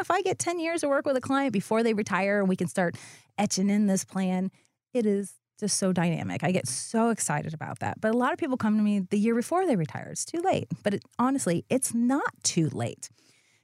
[0.00, 2.56] if I get 10 years to work with a client before they retire and we
[2.56, 2.96] can start
[3.38, 4.50] etching in this plan,
[4.92, 6.42] it is just so dynamic.
[6.42, 8.00] I get so excited about that.
[8.00, 10.08] But a lot of people come to me the year before they retire.
[10.10, 10.66] It's too late.
[10.82, 13.08] But it, honestly, it's not too late.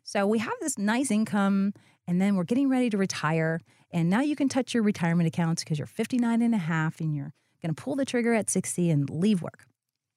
[0.04, 1.74] So we have this nice income
[2.06, 3.61] and then we're getting ready to retire.
[3.90, 7.16] And now you can touch your retirement accounts because you're 59 and a half and
[7.16, 7.32] you're
[7.62, 9.66] going to pull the trigger at 60 and leave work.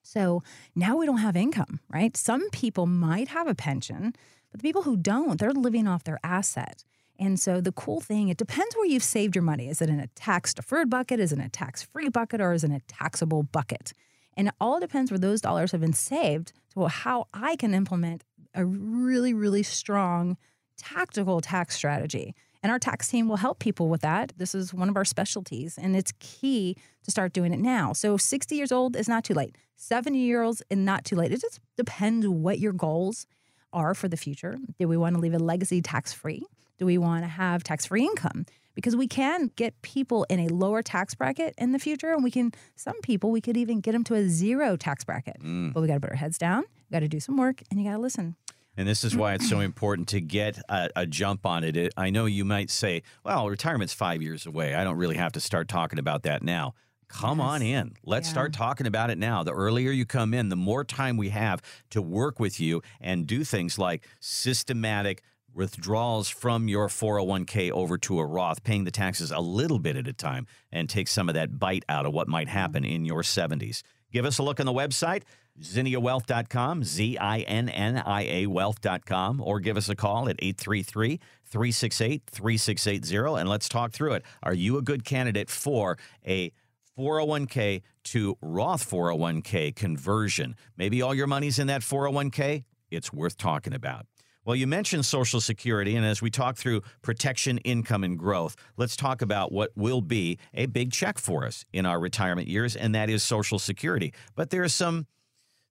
[0.03, 0.43] So
[0.75, 2.15] now we don't have income, right?
[2.15, 4.13] Some people might have a pension,
[4.51, 6.83] but the people who don't, they're living off their asset.
[7.21, 9.69] And so the cool thing, it depends where you've saved your money.
[9.69, 11.19] Is it in a tax deferred bucket?
[11.19, 12.41] Is it in a tax free bucket?
[12.41, 13.93] Or is it in a taxable bucket?
[14.35, 18.23] And it all depends where those dollars have been saved to how I can implement
[18.55, 20.35] a really, really strong
[20.77, 22.33] tactical tax strategy.
[22.63, 24.33] And our tax team will help people with that.
[24.37, 27.93] This is one of our specialties, and it's key to start doing it now.
[27.93, 29.57] So, 60 years old is not too late.
[29.75, 31.31] 70 year olds is not too late.
[31.31, 33.25] It just depends what your goals
[33.73, 34.57] are for the future.
[34.79, 36.45] Do we want to leave a legacy tax free?
[36.81, 38.47] Do we want to have tax free income?
[38.73, 42.31] Because we can get people in a lower tax bracket in the future, and we
[42.31, 45.37] can, some people, we could even get them to a zero tax bracket.
[45.43, 45.73] Mm.
[45.73, 47.79] But we got to put our heads down, we got to do some work, and
[47.79, 48.35] you got to listen.
[48.75, 51.93] And this is why it's so important to get a, a jump on it.
[51.97, 54.73] I know you might say, well, retirement's five years away.
[54.73, 56.73] I don't really have to start talking about that now.
[57.09, 57.93] Come on in.
[58.05, 58.31] Let's Yeah.
[58.31, 59.43] start talking about it now.
[59.43, 63.27] The earlier you come in, the more time we have to work with you and
[63.27, 65.21] do things like systematic
[65.53, 70.07] withdrawals from your 401k over to a Roth, paying the taxes a little bit at
[70.07, 73.21] a time and take some of that bite out of what might happen in your
[73.21, 73.83] 70s.
[74.11, 75.23] Give us a look on the website,
[75.61, 81.19] zinniawealth.com, Z I N N I A wealth.com, or give us a call at 833
[81.45, 84.23] 368 3680 and let's talk through it.
[84.43, 86.51] Are you a good candidate for a
[86.97, 90.55] 401k to Roth 401k conversion?
[90.77, 92.63] Maybe all your money's in that 401k.
[92.89, 94.05] It's worth talking about.
[94.43, 98.95] Well, you mentioned Social Security, and as we talk through protection, income, and growth, let's
[98.95, 102.95] talk about what will be a big check for us in our retirement years, and
[102.95, 104.15] that is Social Security.
[104.33, 105.05] But there are some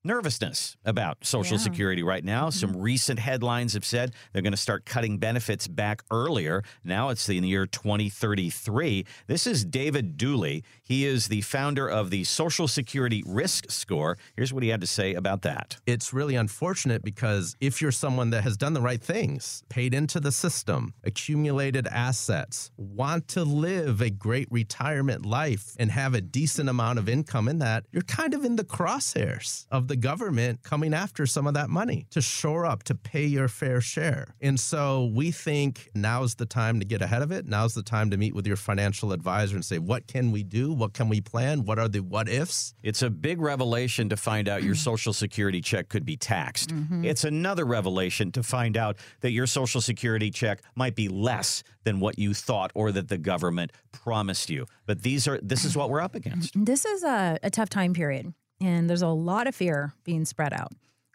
[0.03, 1.63] nervousness about Social Yeah.
[1.63, 2.47] Security right now.
[2.47, 2.59] Mm-hmm.
[2.59, 6.63] Some recent headlines have said they're going to start cutting benefits back earlier.
[6.83, 9.05] Now it's in the year 2033.
[9.27, 10.63] This is David Dooley.
[10.83, 14.17] He is the founder of the Social Security Risk Score.
[14.35, 15.77] Here's what he had to say about that.
[15.85, 20.19] it's really unfortunate because if you're someone that has done the right things, paid into
[20.19, 26.69] the system, accumulated assets, want to live a great retirement life and have a decent
[26.69, 30.93] amount of income in that, you're kind of in the crosshairs of the government coming
[30.93, 34.33] after some of that money to shore up, to pay your fair share.
[34.39, 37.45] And so we think now's the time to get ahead of it.
[37.45, 40.71] Now's the time to meet with your financial advisor and say, what can we do?
[40.71, 41.65] What can we plan?
[41.65, 42.73] What are the what ifs?
[42.83, 46.69] It's a big revelation to find out your Social Security check could be taxed.
[46.69, 47.03] Mm-hmm.
[47.03, 51.99] It's another revelation to find out that your Social Security check might be less than
[51.99, 54.67] what you thought or that the government promised you.
[54.85, 56.53] But these are this is what we're up against.
[56.55, 60.53] This is a, a tough time period, and there's a lot of fear being spread
[60.53, 60.71] out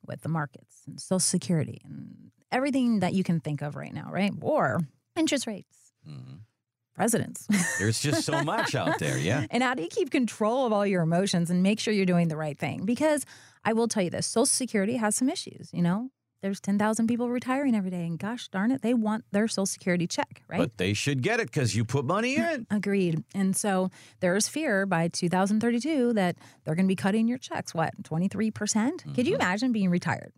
[0.07, 4.09] with the markets and Social Security and everything that you can think of right now,
[4.11, 4.35] right?
[4.35, 4.81] War,
[5.17, 6.37] interest rates, mm-hmm.
[6.95, 7.47] presidents.
[7.79, 9.47] There's just so much out there, yeah.
[9.51, 12.29] and how do you keep control of all your emotions and make sure you're doing
[12.29, 12.85] the right thing?
[12.85, 13.25] Because
[13.65, 16.11] I will tell you this Social Security has some issues, you know?
[16.43, 20.07] There's 10,000 people retiring every day, and gosh darn it, they want their Social Security
[20.07, 20.59] check, right?
[20.59, 22.67] But they should get it because you put money mm, in.
[22.71, 23.25] Agreed.
[23.35, 28.03] And so there's fear by 2032 that they're going to be cutting your checks, what,
[28.03, 28.55] 23%?
[28.55, 29.43] percent Could you mm-hmm.
[29.43, 30.33] imagine being retired?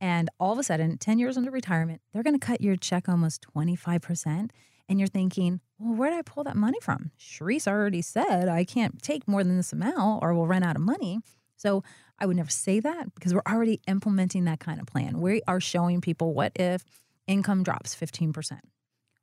[0.00, 3.08] And all of a sudden, 10 years into retirement, they're going to cut your check
[3.08, 4.50] almost 25%.
[4.88, 7.10] And you're thinking, well, where did I pull that money from?
[7.18, 10.82] Charisse already said I can't take more than this amount or we'll run out of
[10.82, 11.20] money.
[11.56, 11.84] So
[12.20, 15.20] I would never say that because we're already implementing that kind of plan.
[15.20, 16.84] We are showing people what if
[17.26, 18.60] income drops 15%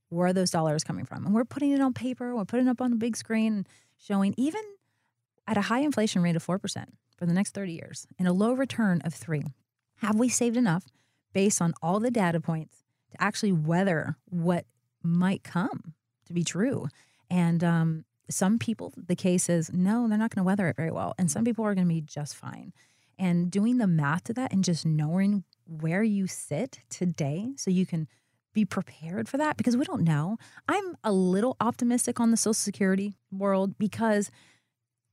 [0.09, 1.25] where are those dollars coming from?
[1.25, 3.65] And we're putting it on paper, we're putting it up on a big screen
[3.97, 4.61] showing even
[5.47, 6.59] at a high inflation rate of 4%
[7.17, 9.43] for the next 30 years and a low return of 3.
[9.97, 10.85] Have we saved enough
[11.33, 14.65] based on all the data points to actually weather what
[15.03, 15.93] might come
[16.25, 16.87] to be true?
[17.29, 20.91] And um, some people, the case is no, they're not going to weather it very
[20.91, 21.13] well.
[21.17, 22.73] And some people are going to be just fine.
[23.19, 27.85] And doing the math to that and just knowing where you sit today so you
[27.85, 28.07] can
[28.53, 30.37] be prepared for that because we don't know.
[30.67, 34.31] I'm a little optimistic on the Social Security world because,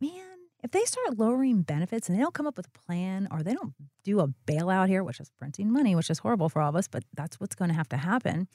[0.00, 3.42] man, if they start lowering benefits and they don't come up with a plan or
[3.42, 6.70] they don't do a bailout here, which is printing money, which is horrible for all
[6.70, 8.48] of us, but that's what's going to have to happen.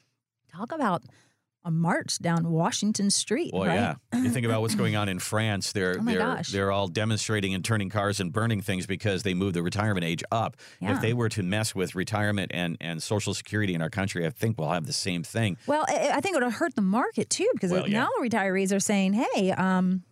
[0.52, 1.04] Talk about
[1.70, 3.52] a march down Washington Street.
[3.54, 3.76] Well, right?
[3.76, 3.96] yeah.
[4.20, 5.72] You think about what's going on in France.
[5.72, 6.52] They're Oh they're gosh.
[6.52, 10.24] they're all demonstrating and turning cars and burning things because they moved the retirement age
[10.32, 10.58] up.
[10.82, 10.96] Yeah.
[10.96, 14.32] If they were to mess with retirement and and social security in our country, I
[14.32, 15.58] think we'll have the same thing.
[15.68, 18.00] Well, I I think it would hurt the market too because Well, yeah.
[18.02, 20.04] now retirees are saying, "Hey, um,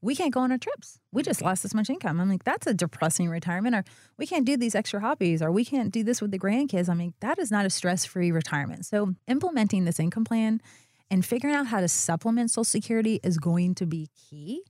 [0.00, 0.98] we can't go on our trips.
[1.12, 3.84] We just lost this much income." I'm like, "That's a depressing retirement." Or
[4.18, 6.88] we can't do these extra hobbies, or we can't do this with the grandkids.
[6.88, 8.84] I mean, that is not a stress-free retirement.
[8.86, 10.60] So, implementing this income plan
[11.10, 14.62] and figuring out how to supplement Social Security is going to be key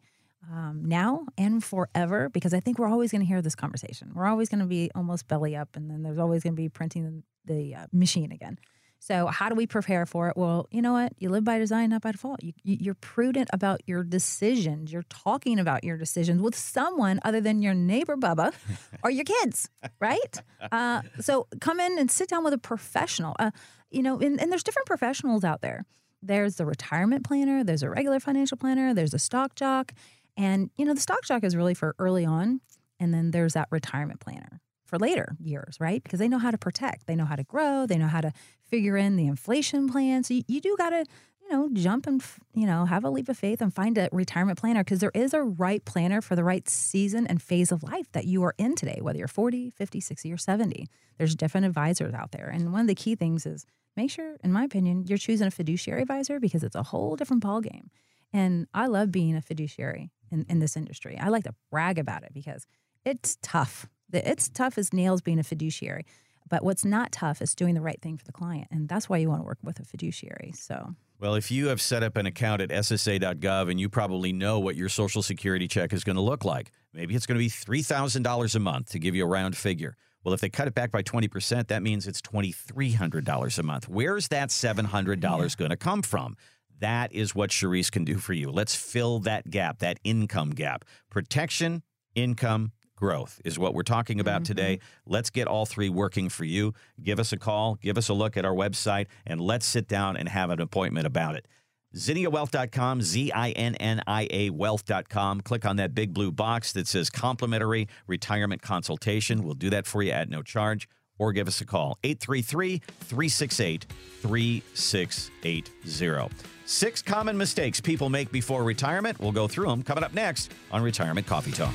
[0.50, 4.12] um, now and forever because I think we're always going to hear this conversation.
[4.14, 6.68] We're always going to be almost belly up, and then there's always going to be
[6.68, 8.58] printing the, the uh, machine again.
[8.98, 10.36] So, how do we prepare for it?
[10.36, 11.12] Well, you know what?
[11.18, 12.42] You live by design, not by default.
[12.42, 14.90] You, you, you're prudent about your decisions.
[14.90, 18.54] You're talking about your decisions with someone other than your neighbor, Bubba,
[19.02, 19.68] or your kids,
[20.00, 20.42] right?
[20.72, 23.36] Uh, so, come in and sit down with a professional.
[23.38, 23.50] Uh,
[23.90, 25.84] you know, and, and there's different professionals out there.
[26.26, 29.92] There's the retirement planner, there's a regular financial planner, there's a stock jock.
[30.36, 32.60] And, you know, the stock jock is really for early on.
[32.98, 36.02] And then there's that retirement planner for later years, right?
[36.02, 38.32] Because they know how to protect, they know how to grow, they know how to
[38.68, 40.24] figure in the inflation plan.
[40.24, 41.04] So you, you do got to,
[41.42, 42.22] you know, jump and,
[42.54, 45.34] you know, have a leap of faith and find a retirement planner because there is
[45.34, 48.74] a right planner for the right season and phase of life that you are in
[48.74, 50.86] today, whether you're 40, 50, 60, or 70.
[51.18, 52.48] There's different advisors out there.
[52.48, 53.66] And one of the key things is
[53.96, 57.42] make sure, in my opinion, you're choosing a fiduciary advisor because it's a whole different
[57.42, 57.88] ballgame.
[58.32, 61.16] And I love being a fiduciary in, in this industry.
[61.20, 62.66] I like to brag about it because
[63.04, 63.86] it's tough.
[64.12, 66.04] It's tough as nails being a fiduciary.
[66.48, 68.68] But what's not tough is doing the right thing for the client.
[68.70, 70.52] And that's why you want to work with a fiduciary.
[70.54, 74.58] So, Well, if you have set up an account at SSA.gov and you probably know
[74.58, 77.48] what your Social Security check is going to look like, maybe it's going to be
[77.50, 79.96] $3,000 a month to give you a round figure.
[80.24, 83.88] Well, if they cut it back by 20%, that means it's $2,300 a month.
[83.88, 86.36] Where's that $700 going to come from?
[86.80, 88.50] That is what Charisse can do for you.
[88.50, 90.84] Let's fill that gap, that income gap.
[91.10, 91.82] Protection,
[92.14, 94.54] income, growth is what we're talking about mm-hmm.
[94.54, 94.78] today.
[95.06, 96.72] Let's get all three working for you.
[97.02, 100.16] Give us a call, give us a look at our website, and let's sit down
[100.16, 101.46] and have an appointment about it.
[101.94, 105.40] ZinniaWealth.com, Z I N N I A Wealth.com.
[105.42, 109.42] Click on that big blue box that says complimentary retirement consultation.
[109.42, 110.88] We'll do that for you at no charge.
[111.16, 113.86] Or give us a call, 833 368
[114.20, 116.34] 3680.
[116.66, 119.20] Six common mistakes people make before retirement.
[119.20, 121.72] We'll go through them coming up next on Retirement Coffee Talk.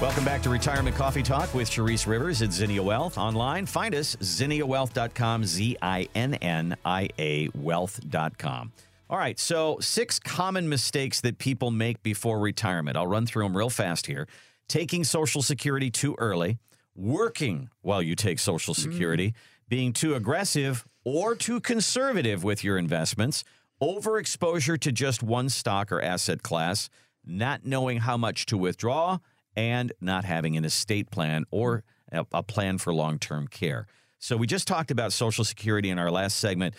[0.00, 3.16] Welcome back to Retirement Coffee Talk with Charisse Rivers at Zinnia Wealth.
[3.16, 8.72] Online, find us, zinniawealth.com, Z I N N I A wealth.com.
[9.08, 12.96] All right, so six common mistakes that people make before retirement.
[12.96, 14.26] I'll run through them real fast here.
[14.68, 16.58] Taking Social Security too early,
[16.96, 18.82] working while you take Social mm.
[18.82, 19.32] Security,
[19.68, 23.44] being too aggressive or too conservative with your investments,
[23.80, 26.90] overexposure to just one stock or asset class,
[27.24, 29.18] not knowing how much to withdraw,
[29.56, 32.20] and not having an estate plan or mm.
[32.20, 33.86] a, a plan for long term care.
[34.18, 36.74] So, we just talked about Social Security in our last segment.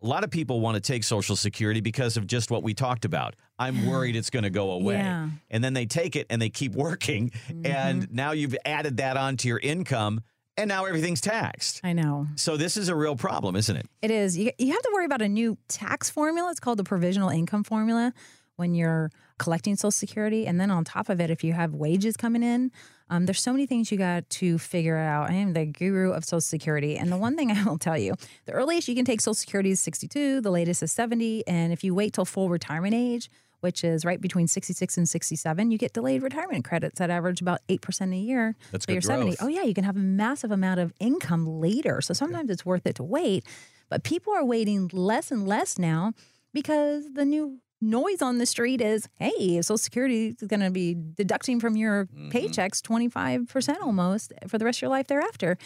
[0.00, 3.04] A lot of people want to take Social Security because of just what we talked
[3.04, 3.34] about.
[3.58, 4.94] I'm worried it's going to go away.
[4.94, 5.28] Yeah.
[5.50, 7.32] And then they take it and they keep working.
[7.48, 8.14] And mm-hmm.
[8.14, 10.22] now you've added that onto your income,
[10.56, 11.80] and now everything's taxed.
[11.84, 12.26] I know.
[12.36, 13.86] So, this is a real problem, isn't it?
[14.00, 14.38] It is.
[14.38, 16.50] You, you have to worry about a new tax formula.
[16.50, 18.14] It's called the provisional income formula
[18.58, 20.46] when you're collecting Social Security.
[20.46, 22.72] And then on top of it, if you have wages coming in,
[23.08, 25.30] um, there's so many things you got to figure out.
[25.30, 26.96] I am the guru of Social Security.
[26.96, 28.14] And the one thing I will tell you
[28.46, 31.46] the earliest you can take Social Security is 62, the latest is 70.
[31.46, 33.30] And if you wait till full retirement age,
[33.60, 37.60] which is right between 66 and 67, you get delayed retirement credits that average about
[37.68, 38.56] 8% a year.
[38.72, 39.36] That's till good you're 70.
[39.40, 42.00] Oh, yeah, you can have a massive amount of income later.
[42.00, 43.44] So sometimes it's worth it to wait.
[43.88, 46.12] But people are waiting less and less now
[46.52, 50.96] because the new noise on the street is hey, Social Security is going to be
[51.14, 55.56] deducting from your paychecks 25% almost for the rest of your life thereafter.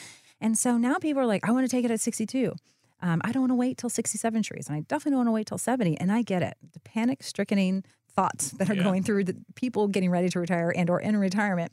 [0.40, 2.54] And so now people are like, I want to take it at 62.
[3.00, 5.32] Um, I don't want to wait till 67 trees, and I definitely don't want to
[5.32, 5.98] wait till 70.
[5.98, 6.54] And I get it.
[6.72, 7.84] The panic stricken
[8.14, 8.82] thoughts that are Yeah.
[8.84, 11.72] going through the people getting ready to retire and or in retirement.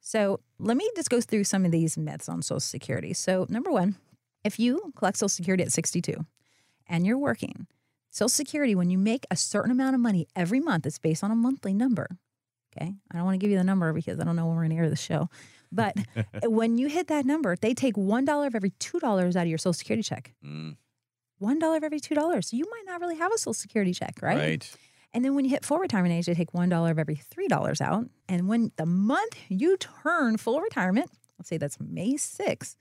[0.00, 3.12] So let me just go through some of these myths on Social Security.
[3.14, 3.96] So number one,
[4.44, 6.24] if you collect Social Security at 62
[6.88, 7.66] and you're working,
[8.16, 11.30] Social Security, when you make a certain amount of money every month, it's based on
[11.30, 12.16] a monthly number.
[12.74, 12.94] Okay.
[13.12, 14.70] I don't want to give you the number because I don't know when we're going
[14.70, 15.28] to air the show.
[15.70, 15.96] But
[16.44, 19.74] when you hit that number, they take $1 of every $2 out of your Social
[19.74, 20.32] Security check.
[20.42, 20.76] Mm,
[21.42, 22.44] $1 of every $2.
[22.44, 24.38] So you might not really have a Social Security check, right?
[24.38, 24.76] right.
[25.12, 28.06] And then when you hit full retirement age, they take $1 of every $3 out.
[28.30, 32.76] And when the month you turn full retirement, let's say that's May 6th,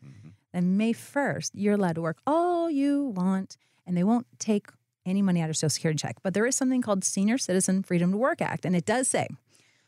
[0.54, 4.68] then May 1st, you're allowed to work all you want and they won't take
[5.06, 6.18] any money out of Social Security check.
[6.24, 8.66] But there is something called Senior Citizen Freedom to Work Act.
[8.66, 9.28] And it does say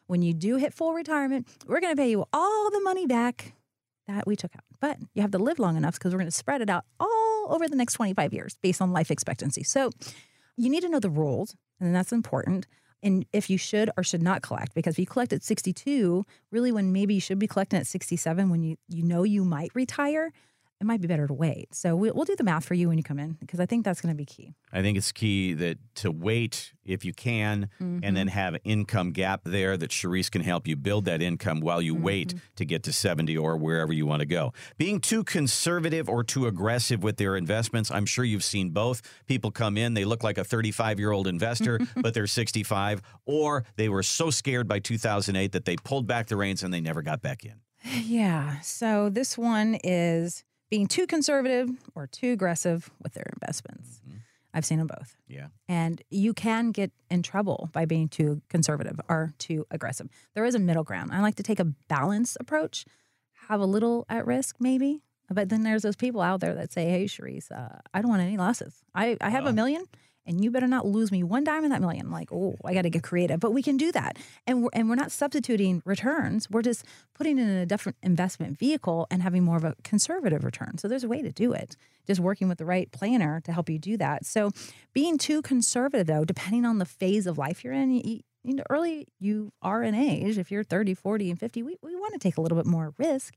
[0.08, 3.54] when you do hit full retirement, we're going to pay you all the money back
[4.08, 4.64] that we took out.
[4.80, 7.48] But you have to live long enough because we're going to spread it out all
[7.50, 9.64] over the next 25 years based on life expectancy.
[9.64, 9.92] So
[10.56, 12.68] you need to know the rules, and that's important.
[13.04, 16.72] And if you should or should not collect, because if you collect at 62, really
[16.72, 20.32] when maybe you should be collecting at 67 when you, you know you might retire,
[20.80, 21.74] it might be better to wait.
[21.74, 23.84] So we'll, we'll do the math for you when you come in because I think
[23.84, 24.54] that's going to be key.
[24.72, 28.28] I think it's key that to wait if you can and then mm-hmm.
[28.28, 31.96] have an income gap there that Charisse can help you build that income while you
[31.96, 32.38] wait mm-hmm.
[32.56, 34.54] to get to 70 or wherever you want to go.
[34.78, 39.02] Being too conservative or too aggressive with their investments, I'm sure you've seen both.
[39.26, 43.66] People come in, they look like a 35 year old investor, but they're 65, or
[43.78, 47.02] they were so scared by 2008 that they pulled back the reins and they never
[47.02, 47.56] got back in.
[48.08, 48.60] Yeah.
[48.62, 54.02] So this one is being too conservative or too aggressive with their investments.
[54.54, 55.16] I've seen them both.
[55.28, 55.48] Yeah.
[55.70, 60.10] And you can get in trouble by being too conservative or too aggressive.
[60.34, 61.12] There is a middle ground.
[61.14, 62.86] I like to take a balanced approach,
[63.50, 65.04] have a little at risk, maybe.
[65.30, 68.24] But then there's those people out there that say, hey, Charisse, uh, I don't want
[68.24, 68.82] any losses.
[68.96, 69.86] I, I have a million
[70.28, 72.06] and you better not lose me one dime in that million.
[72.06, 73.40] I'm like, oh, I got to get creative.
[73.40, 74.18] But we can do that.
[74.46, 76.50] And we're, and we're not substituting returns.
[76.50, 80.44] We're just putting it in a different investment vehicle and having more of a conservative
[80.44, 80.78] return.
[80.78, 81.78] So there's a way to do it.
[82.06, 84.26] Just working with the right planner to help you do that.
[84.26, 84.52] So
[84.94, 88.64] being too conservative, though, depending on the phase of life you're in, you, you know,
[88.70, 92.20] early you are in age, if you're 30, 40, and 50, we, we want to
[92.20, 93.34] take a little bit more risk.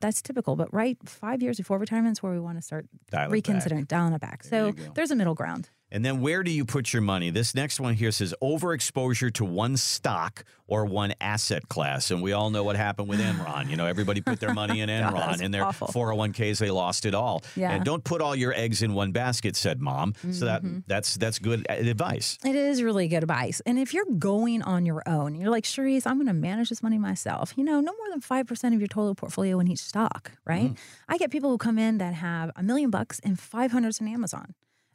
[0.00, 0.56] That's typical.
[0.56, 3.32] But right five years before retirement is where we want to start Dial it back.
[3.32, 4.42] reconsidering, dialing it back.
[4.42, 5.70] There so there's a middle ground.
[5.92, 7.28] And then where do you put your money?
[7.30, 12.10] This next one here says overexposure to one stock or one asset class.
[12.10, 13.68] And we all know what happened with Enron.
[13.68, 15.88] You know, everybody put their money in Enron and their awful.
[15.88, 17.42] 401ks, they lost it all.
[17.56, 17.72] Yeah.
[17.72, 20.14] And don't put all your eggs in one basket, said mom.
[20.32, 20.78] So that Mm-hmm.
[20.86, 22.38] that's that's good advice.
[22.44, 23.60] It is really good advice.
[23.66, 26.82] And if you're going on your own, you're like, Charisse, I'm going to manage this
[26.82, 27.52] money myself.
[27.56, 30.72] You know, no more than 5% of your total portfolio in each stock, right?
[31.08, 34.54] I get people who come in that have a million bucks and 500s in Amazon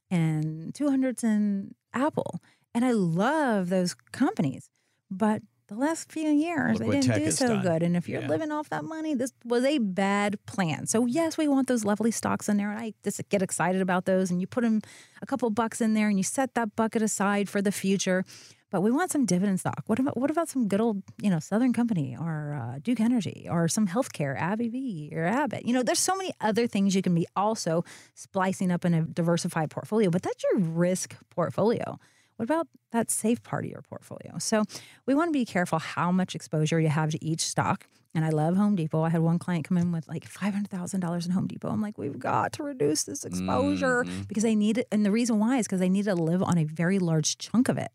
[0.09, 2.39] and 200s in Apple.
[2.73, 4.69] And I love those companies.
[5.09, 7.61] But the last few years, Look they didn't do so done.
[7.61, 7.83] good.
[7.83, 8.27] And if you're Yeah.
[8.27, 10.85] living off that money, this was a bad plan.
[10.87, 12.71] So, yes, we want those lovely stocks in there.
[12.71, 14.31] And I just get excited about those.
[14.31, 14.81] And you put them
[15.21, 18.23] a couple bucks in there and you set that bucket aside for the future.
[18.69, 19.83] But we want some dividend stock.
[19.87, 23.47] What about what about some good old, you know, Southern Company or uh, Duke Energy
[23.49, 25.65] or some healthcare, AbbVie or Abbott?
[25.65, 29.03] You know, there's so many other things you can be also splicing up in a
[29.03, 30.09] diversified portfolio.
[30.09, 31.97] But that's your risk portfolio.
[32.35, 34.37] What about that safe part of your portfolio?
[34.37, 34.63] So
[35.05, 37.87] we want to be careful how much exposure you have to each stock.
[38.13, 39.01] And I love Home Depot.
[39.01, 41.69] I had one client come in with like $500,000 in Home Depot.
[41.69, 44.87] I'm like, we've got to reduce this exposure because they need it.
[44.91, 47.69] And the reason why is because they need to live on a very large chunk
[47.69, 47.91] of it.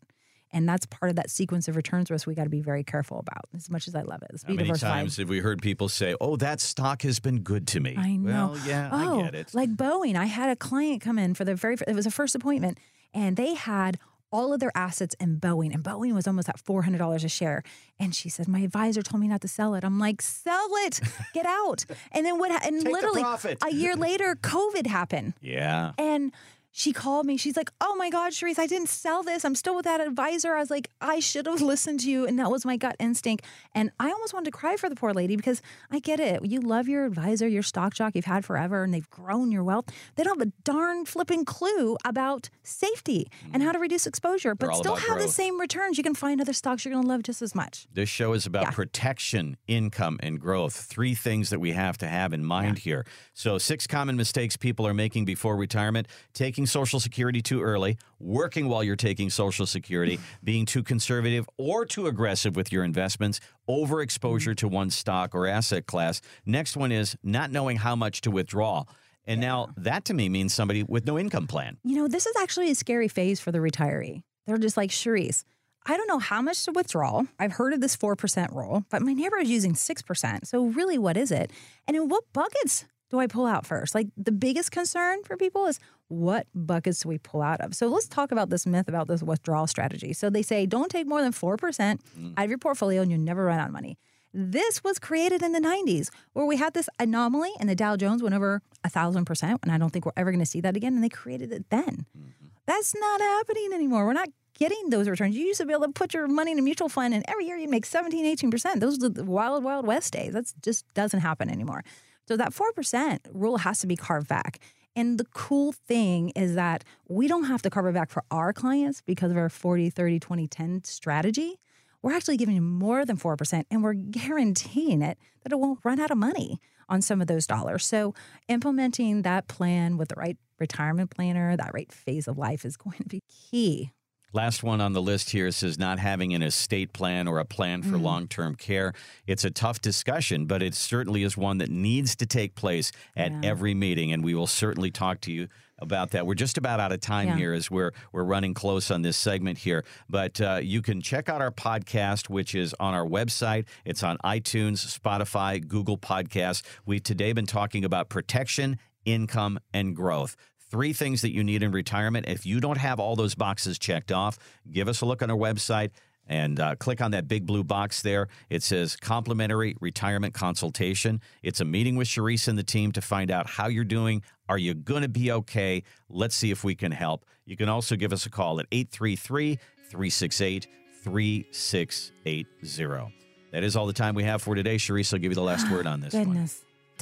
[0.53, 3.17] And that's part of that sequence of returns risk we got to be very careful
[3.19, 4.29] about as much as I love it.
[4.31, 4.89] Let's How many diversified.
[4.91, 7.95] times have we heard people say, "Oh, that stock has been good to me"?
[7.97, 8.51] I know.
[8.53, 9.53] Well, yeah, oh, I get it.
[9.53, 12.35] Like Boeing, I had a client come in for the very it was a first
[12.35, 12.77] appointment,
[13.13, 13.97] and they had
[14.31, 17.29] all of their assets in Boeing, and Boeing was almost at four hundred dollars a
[17.29, 17.63] share.
[17.99, 20.99] And she said, "My advisor told me not to sell it." I'm like, "Sell it,
[21.33, 22.51] get out!" And then what?
[22.51, 25.93] ha- And Take literally a year later, COVID happened, yeah.
[25.97, 26.31] and.
[26.75, 27.37] She called me.
[27.37, 29.45] She's like, "Oh my God, Charisse, I didn't sell this.
[29.45, 32.39] I'm still with that advisor." I was like, "I should have listened to you," and
[32.39, 33.45] that was my gut instinct.
[33.75, 35.61] And I almost wanted to cry for the poor lady because
[35.91, 36.43] I get it.
[36.43, 39.85] You love your advisor, your stock jock you've had forever, and they've grown your wealth.
[40.15, 43.73] They don't have a darn flipping clue about safety and how mm.
[43.73, 45.99] to reduce exposure, but still have the same returns.
[45.99, 47.85] You can find other stocks you're going to love just as much.
[47.93, 48.71] This show is about Yeah.
[48.71, 50.73] protection, income, and growth.
[50.73, 53.05] Three things that we have to have in mind here.
[53.35, 58.67] So, six common mistakes people are making before retirement taking Social Security too early, working
[58.67, 63.39] while you're taking Social Security, being too conservative or too aggressive with your investments,
[63.69, 66.21] overexposure to one stock or asset class.
[66.45, 68.85] Next one is not knowing how much to withdraw.
[69.25, 71.77] And now that to me means somebody with no income plan.
[71.83, 74.23] You know, this is actually a scary phase for the retiree.
[74.45, 75.43] They're just like, Charisse,
[75.85, 77.23] I don't know how much to withdraw.
[77.39, 80.47] I've heard of this 4% rule, but my neighbor is using 6%.
[80.47, 81.51] So, really, what is it?
[81.87, 83.95] And in what buckets do I pull out first?
[83.95, 87.75] Like, the biggest concern for people is what buckets do we pull out of?
[87.75, 90.13] So, let's talk about this myth about this withdrawal strategy.
[90.13, 92.33] So, they say don't take more than 4% mm.
[92.35, 93.97] out of your portfolio and you'll never run out of money.
[94.33, 98.23] This was created in the 90s where we had this anomaly and the Dow Jones
[98.23, 99.59] went over a thousand percent.
[99.61, 100.95] And I don't think we're ever going to see that again.
[100.95, 102.07] And they created it then.
[102.17, 102.47] Mm-hmm.
[102.65, 104.07] That's not happening anymore.
[104.07, 105.35] We're not getting those returns.
[105.35, 107.45] You used to be able to put your money in a mutual fund and every
[107.45, 108.79] year you'd make 17, 18%.
[108.79, 110.33] Those are the wild, wild west days.
[110.33, 111.83] That just doesn't happen anymore.
[112.27, 114.59] So that 4% rule has to be carved back.
[114.95, 118.53] And the cool thing is that we don't have to carve it back for our
[118.53, 121.59] clients because of our 40, 30, 20, 10 strategy.
[122.01, 125.99] We're actually giving you more than 4% and we're guaranteeing it that it won't run
[125.99, 126.59] out of money
[126.89, 127.85] on some of those dollars.
[127.85, 128.13] So
[128.47, 132.97] implementing that plan with the right retirement planner, that right phase of life is going
[132.97, 133.91] to be key.
[134.35, 137.83] Last one on the list here says not having an estate plan or a plan
[137.83, 138.01] for Mm.
[138.01, 138.93] long term care.
[139.27, 143.31] It's a tough discussion, but it certainly is one that needs to take place at
[143.31, 143.41] Yeah.
[143.43, 144.11] every meeting.
[144.11, 146.25] And we will certainly talk to you about that.
[146.25, 147.37] We're just about out of time Yeah.
[147.37, 149.85] here as we're, we're running close on this segment here.
[150.09, 153.65] But uh, you can check out our podcast, which is on our website.
[153.85, 156.63] It's on iTunes, Spotify, Google Podcasts.
[156.87, 160.35] We've today been talking about protection, income, and growth
[160.73, 162.25] three things that you need in retirement.
[162.27, 164.39] If you don't have all those boxes checked off,
[164.71, 165.91] give us a look on our website
[166.25, 168.27] and uh, click on that big blue box there.
[168.49, 171.21] It says complimentary retirement consultation.
[171.43, 174.23] It's a meeting with Charisse and the team to find out how you're doing.
[174.49, 175.83] Are you going to be okay?
[176.09, 177.23] Let's see if we can help.
[177.45, 179.59] You can also give us a call at 833
[179.91, 180.67] 368
[181.03, 183.13] 3680.
[183.51, 184.77] That is all the time we have for today.
[184.77, 186.49] Charisse, I'll give you the last word on this one.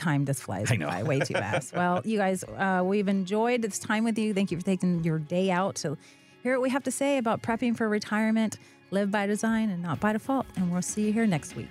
[0.02, 0.04] Goodness.
[0.04, 0.88] Time just flies I know.
[0.88, 1.74] by way too fast.
[1.76, 4.34] well, you guys, uh, we've enjoyed this time with you.
[4.34, 5.98] Thank you for taking your day out to
[6.44, 8.58] hear what we have to say about prepping for retirement.
[8.92, 10.46] Live by design and not by default.
[10.56, 11.70] And we'll see you here next week.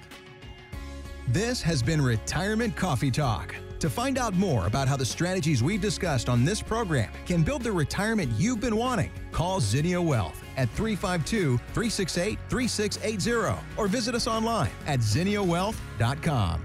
[1.29, 3.55] This has been Retirement Coffee Talk.
[3.81, 7.63] To find out more about how the strategies we've discussed on this program can build
[7.63, 14.27] the retirement you've been wanting, call Zinnia Wealth at 352 368 3680 or visit us
[14.27, 16.65] online at zinniawealth.com.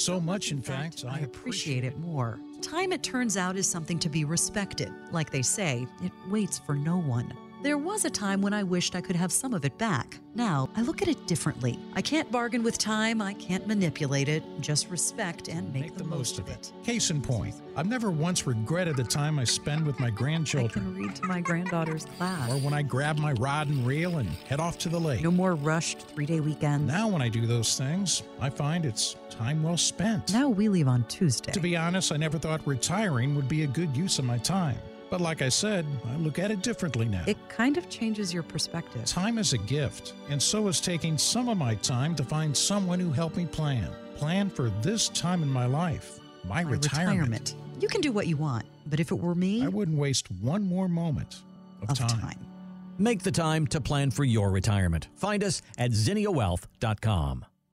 [0.00, 2.40] So much, in fact, I appreciate it more.
[2.62, 4.90] Time, it turns out, is something to be respected.
[5.12, 7.30] Like they say, it waits for no one.
[7.62, 10.18] There was a time when I wished I could have some of it back.
[10.34, 11.78] Now, I look at it differently.
[11.92, 16.38] I can't bargain with time, I can't manipulate it, just respect and make, the, most
[16.38, 16.72] of it.
[16.84, 20.70] Case in point, I've never once regretted the time I spend with my grandchildren.
[20.70, 22.50] I can read to my granddaughter's class.
[22.50, 25.22] Or when I grab my rod and reel and head off to the lake.
[25.22, 26.90] No more rushed three day weekends.
[26.90, 30.32] Now, when I do those things, I find it's time well spent.
[30.32, 31.52] Now we leave on Tuesday.
[31.52, 34.78] To be honest, I never thought retiring would be a good use of my time.
[35.10, 37.24] But like I said, I look at it differently now.
[37.26, 39.04] It kind of changes your perspective.
[39.04, 43.00] Time is a gift, and so is taking some of my time to find someone
[43.00, 43.90] who helped me plan.
[44.14, 47.56] Plan for this time in my life, my, My retirement.
[47.80, 50.62] You can do what you want, but if it were me, I wouldn't waste one
[50.62, 51.42] more moment
[51.88, 52.38] of, time.
[52.98, 55.08] Make the time to plan for your retirement.
[55.16, 57.46] Find us at zinniawealth.com.